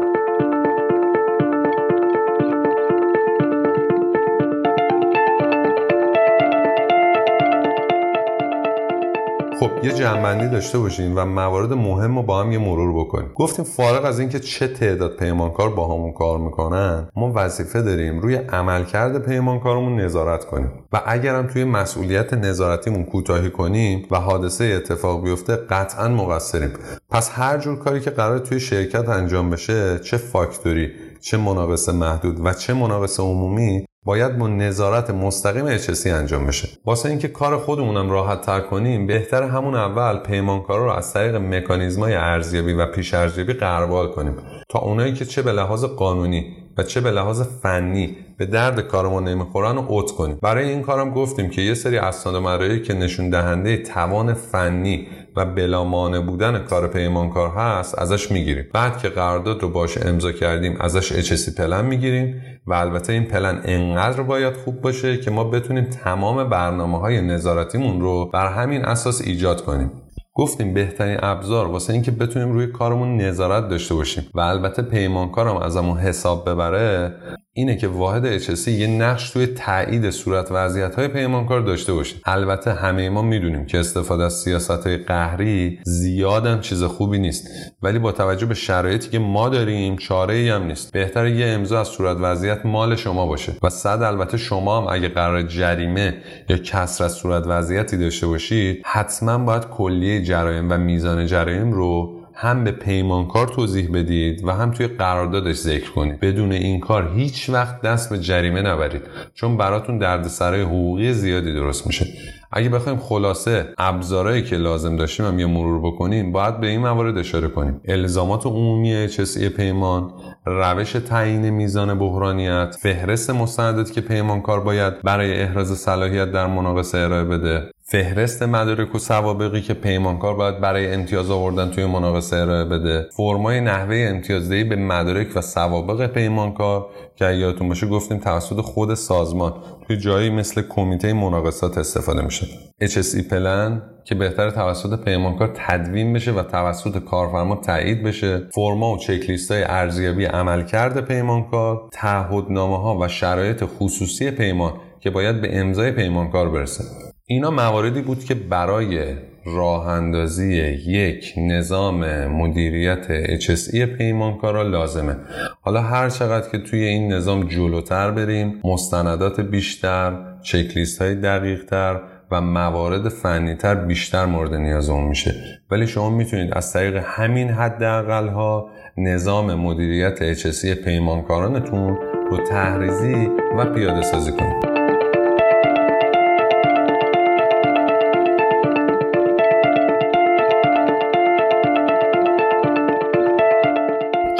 خب 9.61 9.71
یه 9.85 9.93
جنبندی 9.93 10.49
داشته 10.49 10.79
باشیم 10.79 11.17
و 11.17 11.25
موارد 11.25 11.73
مهم 11.73 12.17
رو 12.17 12.23
با 12.23 12.41
هم 12.41 12.53
یه 12.53 12.59
مرور 12.59 13.01
بکنیم 13.01 13.31
گفتیم 13.35 13.65
فارغ 13.65 14.05
از 14.05 14.21
اینکه 14.21 14.41
چه 14.41 14.69
تعداد 14.69 15.17
پیمانکار 15.17 15.71
با 15.71 15.85
همون 15.95 16.13
کار 16.13 16.39
می‌کنن 16.39 17.09
ما 17.17 17.33
وظیفه 17.35 17.83
داریم 17.83 18.21
روی 18.21 18.35
عملکرد 18.35 19.27
پیمانکارمون 19.27 20.01
نظارت 20.01 20.45
کنیم. 20.45 20.73
و 20.93 21.03
اگرم 21.07 21.47
توی 21.47 21.65
مسئولیت 21.65 22.35
نظارتیمون 22.35 23.05
کوتاهی 23.05 23.51
کنیم 23.51 24.07
و 24.11 24.17
حادثه 24.17 24.65
اتفاق 24.65 25.25
بیفته 25.25 25.57
قطعا 25.57 26.09
مقصریم. 26.09 26.73
پس 27.11 27.31
هر 27.35 27.59
جور 27.59 27.79
کاری 27.79 28.01
که 28.01 28.11
قرار 28.11 28.39
توی 28.39 28.61
شرکت 28.61 29.09
انجام 29.09 29.51
بشه 29.51 29.99
چه 29.99 30.17
فاکتوری 30.17 30.91
چه 31.21 31.37
مناقصه 31.37 31.93
محدود 31.93 32.47
و 32.47 32.53
چه 32.53 32.75
مناقصه 32.75 33.23
عمومی 33.23 33.88
باید 34.09 34.39
با 34.39 34.49
نظارت 34.49 35.11
مستقیم 35.11 35.79
HSE 35.79 36.07
انجام 36.07 36.47
بشه. 36.47 36.69
واسه 36.85 37.09
اینکه 37.09 37.29
کار 37.29 37.59
خودمونم 37.59 38.11
راحت 38.11 38.41
تر 38.41 38.61
کنیم 38.61 39.07
بهتر 39.07 39.43
همون 39.43 39.75
اول 39.75 40.19
پیمانکارا 40.19 40.85
رو 40.85 40.93
از 40.93 41.13
طریق 41.13 41.35
مکانیزمای 41.35 42.15
ارزیابی 42.15 42.73
و 42.73 42.87
پیش 42.87 43.15
ارزیابی 43.15 43.53
قربال 43.53 44.09
کنیم. 44.09 44.37
تا 44.69 44.79
اونایی 44.79 45.13
که 45.13 45.25
چه 45.25 45.43
به 45.43 45.53
لحاظ 45.53 45.85
قانونی 45.85 46.57
و 46.79 46.83
چه 46.83 47.01
به 47.01 47.11
لحاظ 47.11 47.43
فنی 47.43 48.17
به 48.37 48.47
درد 48.47 48.81
کارمون 48.81 49.29
نمی‌خورن 49.29 49.77
رو 49.77 49.85
اوت 49.89 50.11
کنیم. 50.11 50.39
برای 50.43 50.71
این 50.71 50.83
کارم 50.83 51.11
گفتیم 51.11 51.51
که 51.51 51.63
یه 51.63 51.75
سری 51.75 51.99
اسناد 51.99 52.37
مدارکی 52.37 52.83
که 52.83 52.95
نشون 52.95 53.31
دهنده 53.31 53.77
توان 53.77 54.35
فنی 54.35 55.07
و 55.37 55.45
بلامانه 55.45 56.21
بودن 56.21 56.59
کار 56.59 56.89
پیمانکار 56.89 57.49
هست 57.49 57.99
ازش 57.99 58.31
می‌گیریم. 58.31 58.65
بعد 58.75 58.99
که 58.99 59.09
قرارداد 59.09 59.63
رو 59.63 59.69
باش 59.69 59.99
امضا 59.99 60.33
کردیم 60.33 60.77
ازش 60.81 61.33
HSC 61.33 61.55
پلن 61.57 61.85
می‌گیریم 61.85 62.43
و 62.67 62.73
البته 62.73 63.13
این 63.13 63.25
پلن 63.25 63.61
انقدر 63.65 64.23
باید 64.23 64.57
خوب 64.57 64.81
باشه 64.81 65.17
که 65.17 65.31
ما 65.31 65.45
بتونیم 65.45 65.85
تمام 65.85 66.49
برنامه 66.49 66.99
های 66.99 67.21
نظارتیمون 67.21 68.01
رو 68.01 68.31
بر 68.31 68.53
همین 68.53 68.85
اساس 68.85 69.21
ایجاد 69.21 69.65
کنیم. 69.65 69.91
گفتیم 70.39 70.75
بهترین 70.75 71.19
ابزار 71.23 71.67
واسه 71.67 71.93
اینکه 71.93 72.11
بتونیم 72.11 72.53
روی 72.53 72.67
کارمون 72.67 73.17
نظارت 73.17 73.69
داشته 73.69 73.95
باشیم. 73.95 74.27
و 74.35 74.41
البته 74.41 74.83
پیمانکارم 74.83 75.57
ازمون 75.57 75.99
حساب 75.99 76.51
ببره 76.51 77.15
اینه 77.59 77.77
که 77.77 77.89
واحد 77.89 78.39
HSC 78.39 78.69
یه 78.69 78.87
نقش 78.87 79.31
توی 79.31 79.47
تایید 79.47 80.11
صورت 80.11 80.49
وضعیت 80.51 80.95
های 80.95 81.09
پیمانکار 81.09 81.61
داشته 81.61 81.93
باشیم 81.93 82.21
البته 82.25 82.73
همه 82.73 83.09
ما 83.09 83.23
می‌دونیم 83.23 83.67
که 83.67 83.79
استفاده 83.79 84.25
از 84.25 84.33
سیاست 84.33 84.87
های 84.87 84.97
قهری 84.97 85.79
زیادم 85.85 86.61
چیز 86.61 86.83
خوبی 86.83 87.19
نیست. 87.19 87.49
ولی 87.83 87.99
با 87.99 88.13
توجه 88.13 88.47
به 88.47 88.55
شرایطی 88.55 89.11
که 89.11 89.19
ما 89.19 89.49
داریم 89.49 89.97
چاره 89.97 90.35
ای 90.35 90.49
هم 90.49 90.63
نیست. 90.63 90.93
بهتر 90.93 91.27
یه 91.27 91.47
امضا 91.47 91.81
از 91.81 91.89
صورت 91.89 92.17
وضعیت 92.21 92.67
مال 92.67 92.97
شما 92.97 93.27
باشه. 93.27 93.53
و 93.63 93.69
صد 93.69 94.03
البته 94.03 94.37
شما 94.37 94.81
هم 94.81 94.95
اگه 94.95 95.09
قرار 95.09 95.43
جریمه 95.43 96.15
یا 96.49 96.59
کسر 96.59 97.05
از 97.05 97.13
صورت 97.13 97.45
وضعیتی 97.47 97.97
داشته 97.97 98.27
باشید 98.27 98.83
حتما 98.85 99.39
باید 99.39 99.65
کلیه 99.65 100.23
جرایم 100.23 100.71
و 100.71 100.79
میزان 100.79 101.27
جرایم 101.27 101.73
رو 101.73 102.18
هم 102.41 102.65
به 102.65 102.71
پیمانکار 102.73 103.49
توضیح 103.49 103.89
بدید 103.93 104.45
و 104.45 104.51
هم 104.51 104.71
توی 104.71 104.87
قراردادش 104.87 105.57
ذکر 105.57 105.91
کنید. 105.91 106.21
بدون 106.21 106.53
این 106.53 106.81
کار 106.81 107.13
هیچ 107.17 107.51
وقت 107.51 107.81
دست 107.81 108.11
به 108.11 108.19
جریمه 108.19 108.63
نبرید. 108.63 109.03
چون 109.35 109.57
براتون 109.57 109.99
دردسرای 109.99 110.63
حقوقی 110.63 111.13
زیادی 111.13 111.53
درست 111.53 111.87
میشه. 111.87 112.07
اگه 112.53 112.69
بخوایم 112.69 112.99
خلاصه 112.99 113.75
ابزارهایی 113.79 114.43
که 114.43 114.57
لازم 114.57 114.97
داشتیم 114.97 115.27
هم 115.27 115.39
یه 115.39 115.47
مرور 115.47 115.93
بکنیم 115.93 116.33
باید 116.33 116.61
به 116.61 116.67
این 116.67 116.81
موارد 116.81 117.19
اشاره 117.19 117.49
کنیم. 117.49 117.81
الزامات 117.89 118.47
عمومی 118.47 119.09
HSE 119.09 119.45
پیمان 119.45 120.13
روش 120.47 120.93
تعیین 120.93 121.51
میزان 121.51 121.99
بحرانیت 121.99 122.77
فهرست 122.83 123.31
مستنداتی 123.31 123.95
که 123.95 124.01
پیمانکار 124.01 124.61
باید 124.61 125.03
برای 125.03 125.41
احراز 125.41 125.79
صلاحیت 125.79 126.33
در 126.33 126.47
مناقصه 126.47 126.99
ارائه 126.99 127.25
بده. 127.25 127.71
فهرست 127.91 128.43
مدارک 128.43 128.95
و 128.95 128.99
سوابقی 128.99 129.61
که 129.61 129.75
پیمانکار 129.75 130.35
باید 130.35 130.61
برای 130.61 130.95
امتیاز 130.95 131.31
آوردن 131.31 131.71
توی 131.71 131.87
مناقصه 131.87 132.37
ارائه 132.37 132.65
بده. 132.65 133.07
فرمای 133.17 133.61
نحوه 133.61 134.07
امتیازدهی 134.09 134.65
به 134.65 134.77
مدارک 134.77 135.37
و 135.37 135.41
سوابق 135.41 136.07
پیمانکار 136.07 136.87
که 137.17 137.25
یادتون 137.25 137.69
باشه 137.69 137.87
گفتیم 137.87 138.19
توسط 138.19 138.61
خود 138.61 138.95
سازمان 138.95 139.53
توی 139.87 139.97
جایی 139.97 140.31
مثل 140.31 140.63
کمیته 140.63 141.13
مناقصات 141.13 141.79
استفاده 141.79 142.23
میشه 142.23 142.47
HSE 142.85 143.23
پلن 143.31 143.83
که 144.05 144.15
بهتر 144.15 144.51
توسط 144.51 145.05
پیمانکار 145.05 145.53
تدوین 145.55 146.13
بشه 146.13 146.33
و 146.33 146.43
توسط 146.43 146.99
کارفرما 146.99 147.57
تایید 147.57 148.03
بشه. 148.03 148.49
فرما 148.55 148.95
و 148.95 148.99
چکلیست 148.99 149.53
های 149.53 149.63
ارزیابی 149.63 150.25
عملکرد 150.25 151.05
پیمانکار 151.05 151.89
تعهدنامه 151.93 152.79
ها 152.79 152.99
و 152.99 153.09
شرایط 153.09 153.65
خصوصی 153.79 154.31
پیمان 154.31 154.73
که 155.01 155.11
باید 155.11 155.41
به 155.41 155.59
امضای 155.59 155.93
پیمانکار 155.93 156.51
برسه. 156.51 157.08
اینا 157.31 157.51
مواردی 157.51 158.03
بود 158.03 158.25
که 158.25 158.35
برای 158.35 159.15
راه 159.45 159.89
اندازی 159.89 160.57
یک 160.87 161.35
نظام 161.37 162.27
مدیریت 162.27 163.07
HSE 163.41 163.77
پیمانکارا 163.77 164.63
لازمه. 164.63 165.17
حالا 165.61 165.83
هر 165.83 166.09
چقدر 166.09 166.51
که 166.51 166.59
توی 166.59 166.85
این 166.85 167.13
نظام 167.13 167.49
جلوتر 167.49 168.11
بریم 168.11 168.61
مستندات 168.65 169.41
بیشتر 169.41 170.13
چکلیست 170.43 171.03
های 171.03 171.15
دقیق 171.15 171.65
تر 171.65 172.01
و 172.31 172.41
موارد 172.41 173.09
فنیتر 173.09 173.75
بیشتر 173.75 174.27
مورد 174.27 174.55
نیازمون 174.55 175.05
میشه. 175.05 175.35
ولی 175.71 175.87
شما 175.87 176.11
می‌تونید 176.11 176.55
از 176.55 176.73
طریق 176.73 177.03
همین 177.05 177.49
حداقل 177.49 178.29
ها 178.29 178.71
نظام 178.97 179.55
مدیریت 179.55 180.35
HSE 180.35 180.85
پیمانکارانتون 180.85 181.99
رو 182.31 182.37
تحریزی 182.37 183.29
و 183.59 183.65
پیاده 183.65 184.03
سازی 184.03 184.33
کنید. 184.33 184.68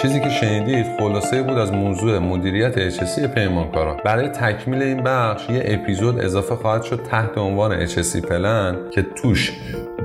چیزی 0.03 0.21
که 0.21 0.29
شنیدید 0.29 0.87
خلاصه 0.99 1.43
بود 1.43 1.59
از 1.59 1.73
موضوع 1.73 2.19
مدیریت 2.19 2.91
HSE 2.91 3.21
پیمانکاران 3.21 3.97
برای 4.05 4.29
تکمیل 4.29 4.83
این 4.83 5.03
بخش 5.03 5.51
یه 5.51 5.63
اپیزود 5.65 6.21
اضافه 6.21 6.55
خواهد 6.55 6.83
شد 6.83 7.03
تحت 7.03 7.39
عنوان 7.39 7.87
HSE 7.87 8.17
پلن 8.17 8.77
که 8.91 9.03
توش 9.03 9.53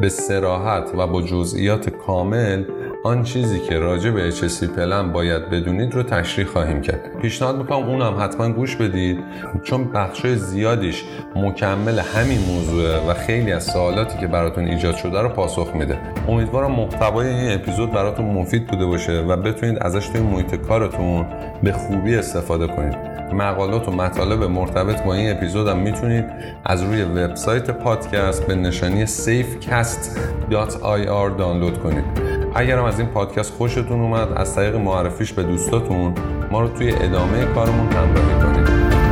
به 0.02 0.10
سراحت 0.10 0.92
و 0.98 1.08
با 1.08 1.22
جزئیات 1.22 1.90
کامل 1.90 2.64
آن 3.06 3.24
چیزی 3.24 3.60
که 3.60 3.80
راجع 3.80 4.12
به 4.12 4.32
HSC 4.32 4.64
پلن 4.64 5.12
باید 5.12 5.50
بدونید 5.50 5.94
رو 5.94 6.04
تشریح 6.04 6.48
خواهیم 6.48 6.82
کرد. 6.82 7.18
پیشنهاد 7.22 7.58
می‌کنم 7.58 7.90
اونم 7.90 8.18
حتما 8.20 8.50
گوش 8.50 8.76
بدید 8.76 9.20
چون 9.64 9.92
بخشای 9.92 10.36
زیادیش 10.36 11.04
مکمل 11.36 12.00
همین 12.00 12.40
موضوعه 12.40 13.10
و 13.10 13.14
خیلی 13.14 13.52
از 13.52 13.64
سوالاتی 13.64 14.18
که 14.18 14.28
براتون 14.28 14.66
ایجاد 14.66 14.96
شده 14.96 15.22
رو 15.22 15.30
پاسخ 15.30 15.76
میده. 15.76 15.98
امیدوارم 16.28 16.72
محتوای 16.72 17.28
این 17.28 17.52
اپیزود 17.52 17.92
براتون 17.92 18.26
مفید 18.26 18.68
بوده 18.68 18.86
باشه 18.86 19.22
و 19.22 19.38
بتونید 19.38 19.78
ازش 19.82 20.08
توی 20.08 20.22
محیط 20.22 20.56
کارتون 20.56 21.26
به 21.64 21.72
خوبی 21.72 22.16
استفاده 22.16 22.68
کنید. 22.68 22.98
مقالات 23.34 23.88
و 23.88 23.92
مطالب 23.92 24.44
مرتبط 24.44 25.04
با 25.04 25.14
این 25.14 25.32
اپیزود 25.32 25.68
هم 25.68 25.78
می‌تونید 25.78 26.26
از 26.66 26.84
روی 26.84 27.04
وبسایت 27.04 27.72
پادکست 27.72 28.48
به 28.48 28.56
نشانی 28.56 29.08
safecast.ir 29.08 31.38
دانلود 31.38 31.80
کنید. 31.80 32.43
اگرم 32.56 32.84
از 32.84 33.00
این 33.00 33.08
پادکست 33.08 33.54
خوشتون 33.54 34.02
اومد 34.02 34.28
از 34.36 34.56
طریق 34.56 34.76
معرفیش 34.76 35.34
به 35.34 35.44
دوستاتون 35.44 36.14
ما 36.52 36.62
رو 36.62 36.68
توی 36.68 36.92
ادامه 36.92 37.46
کارمون 37.46 37.88
همراهی 37.92 38.42
کنید. 38.44 39.03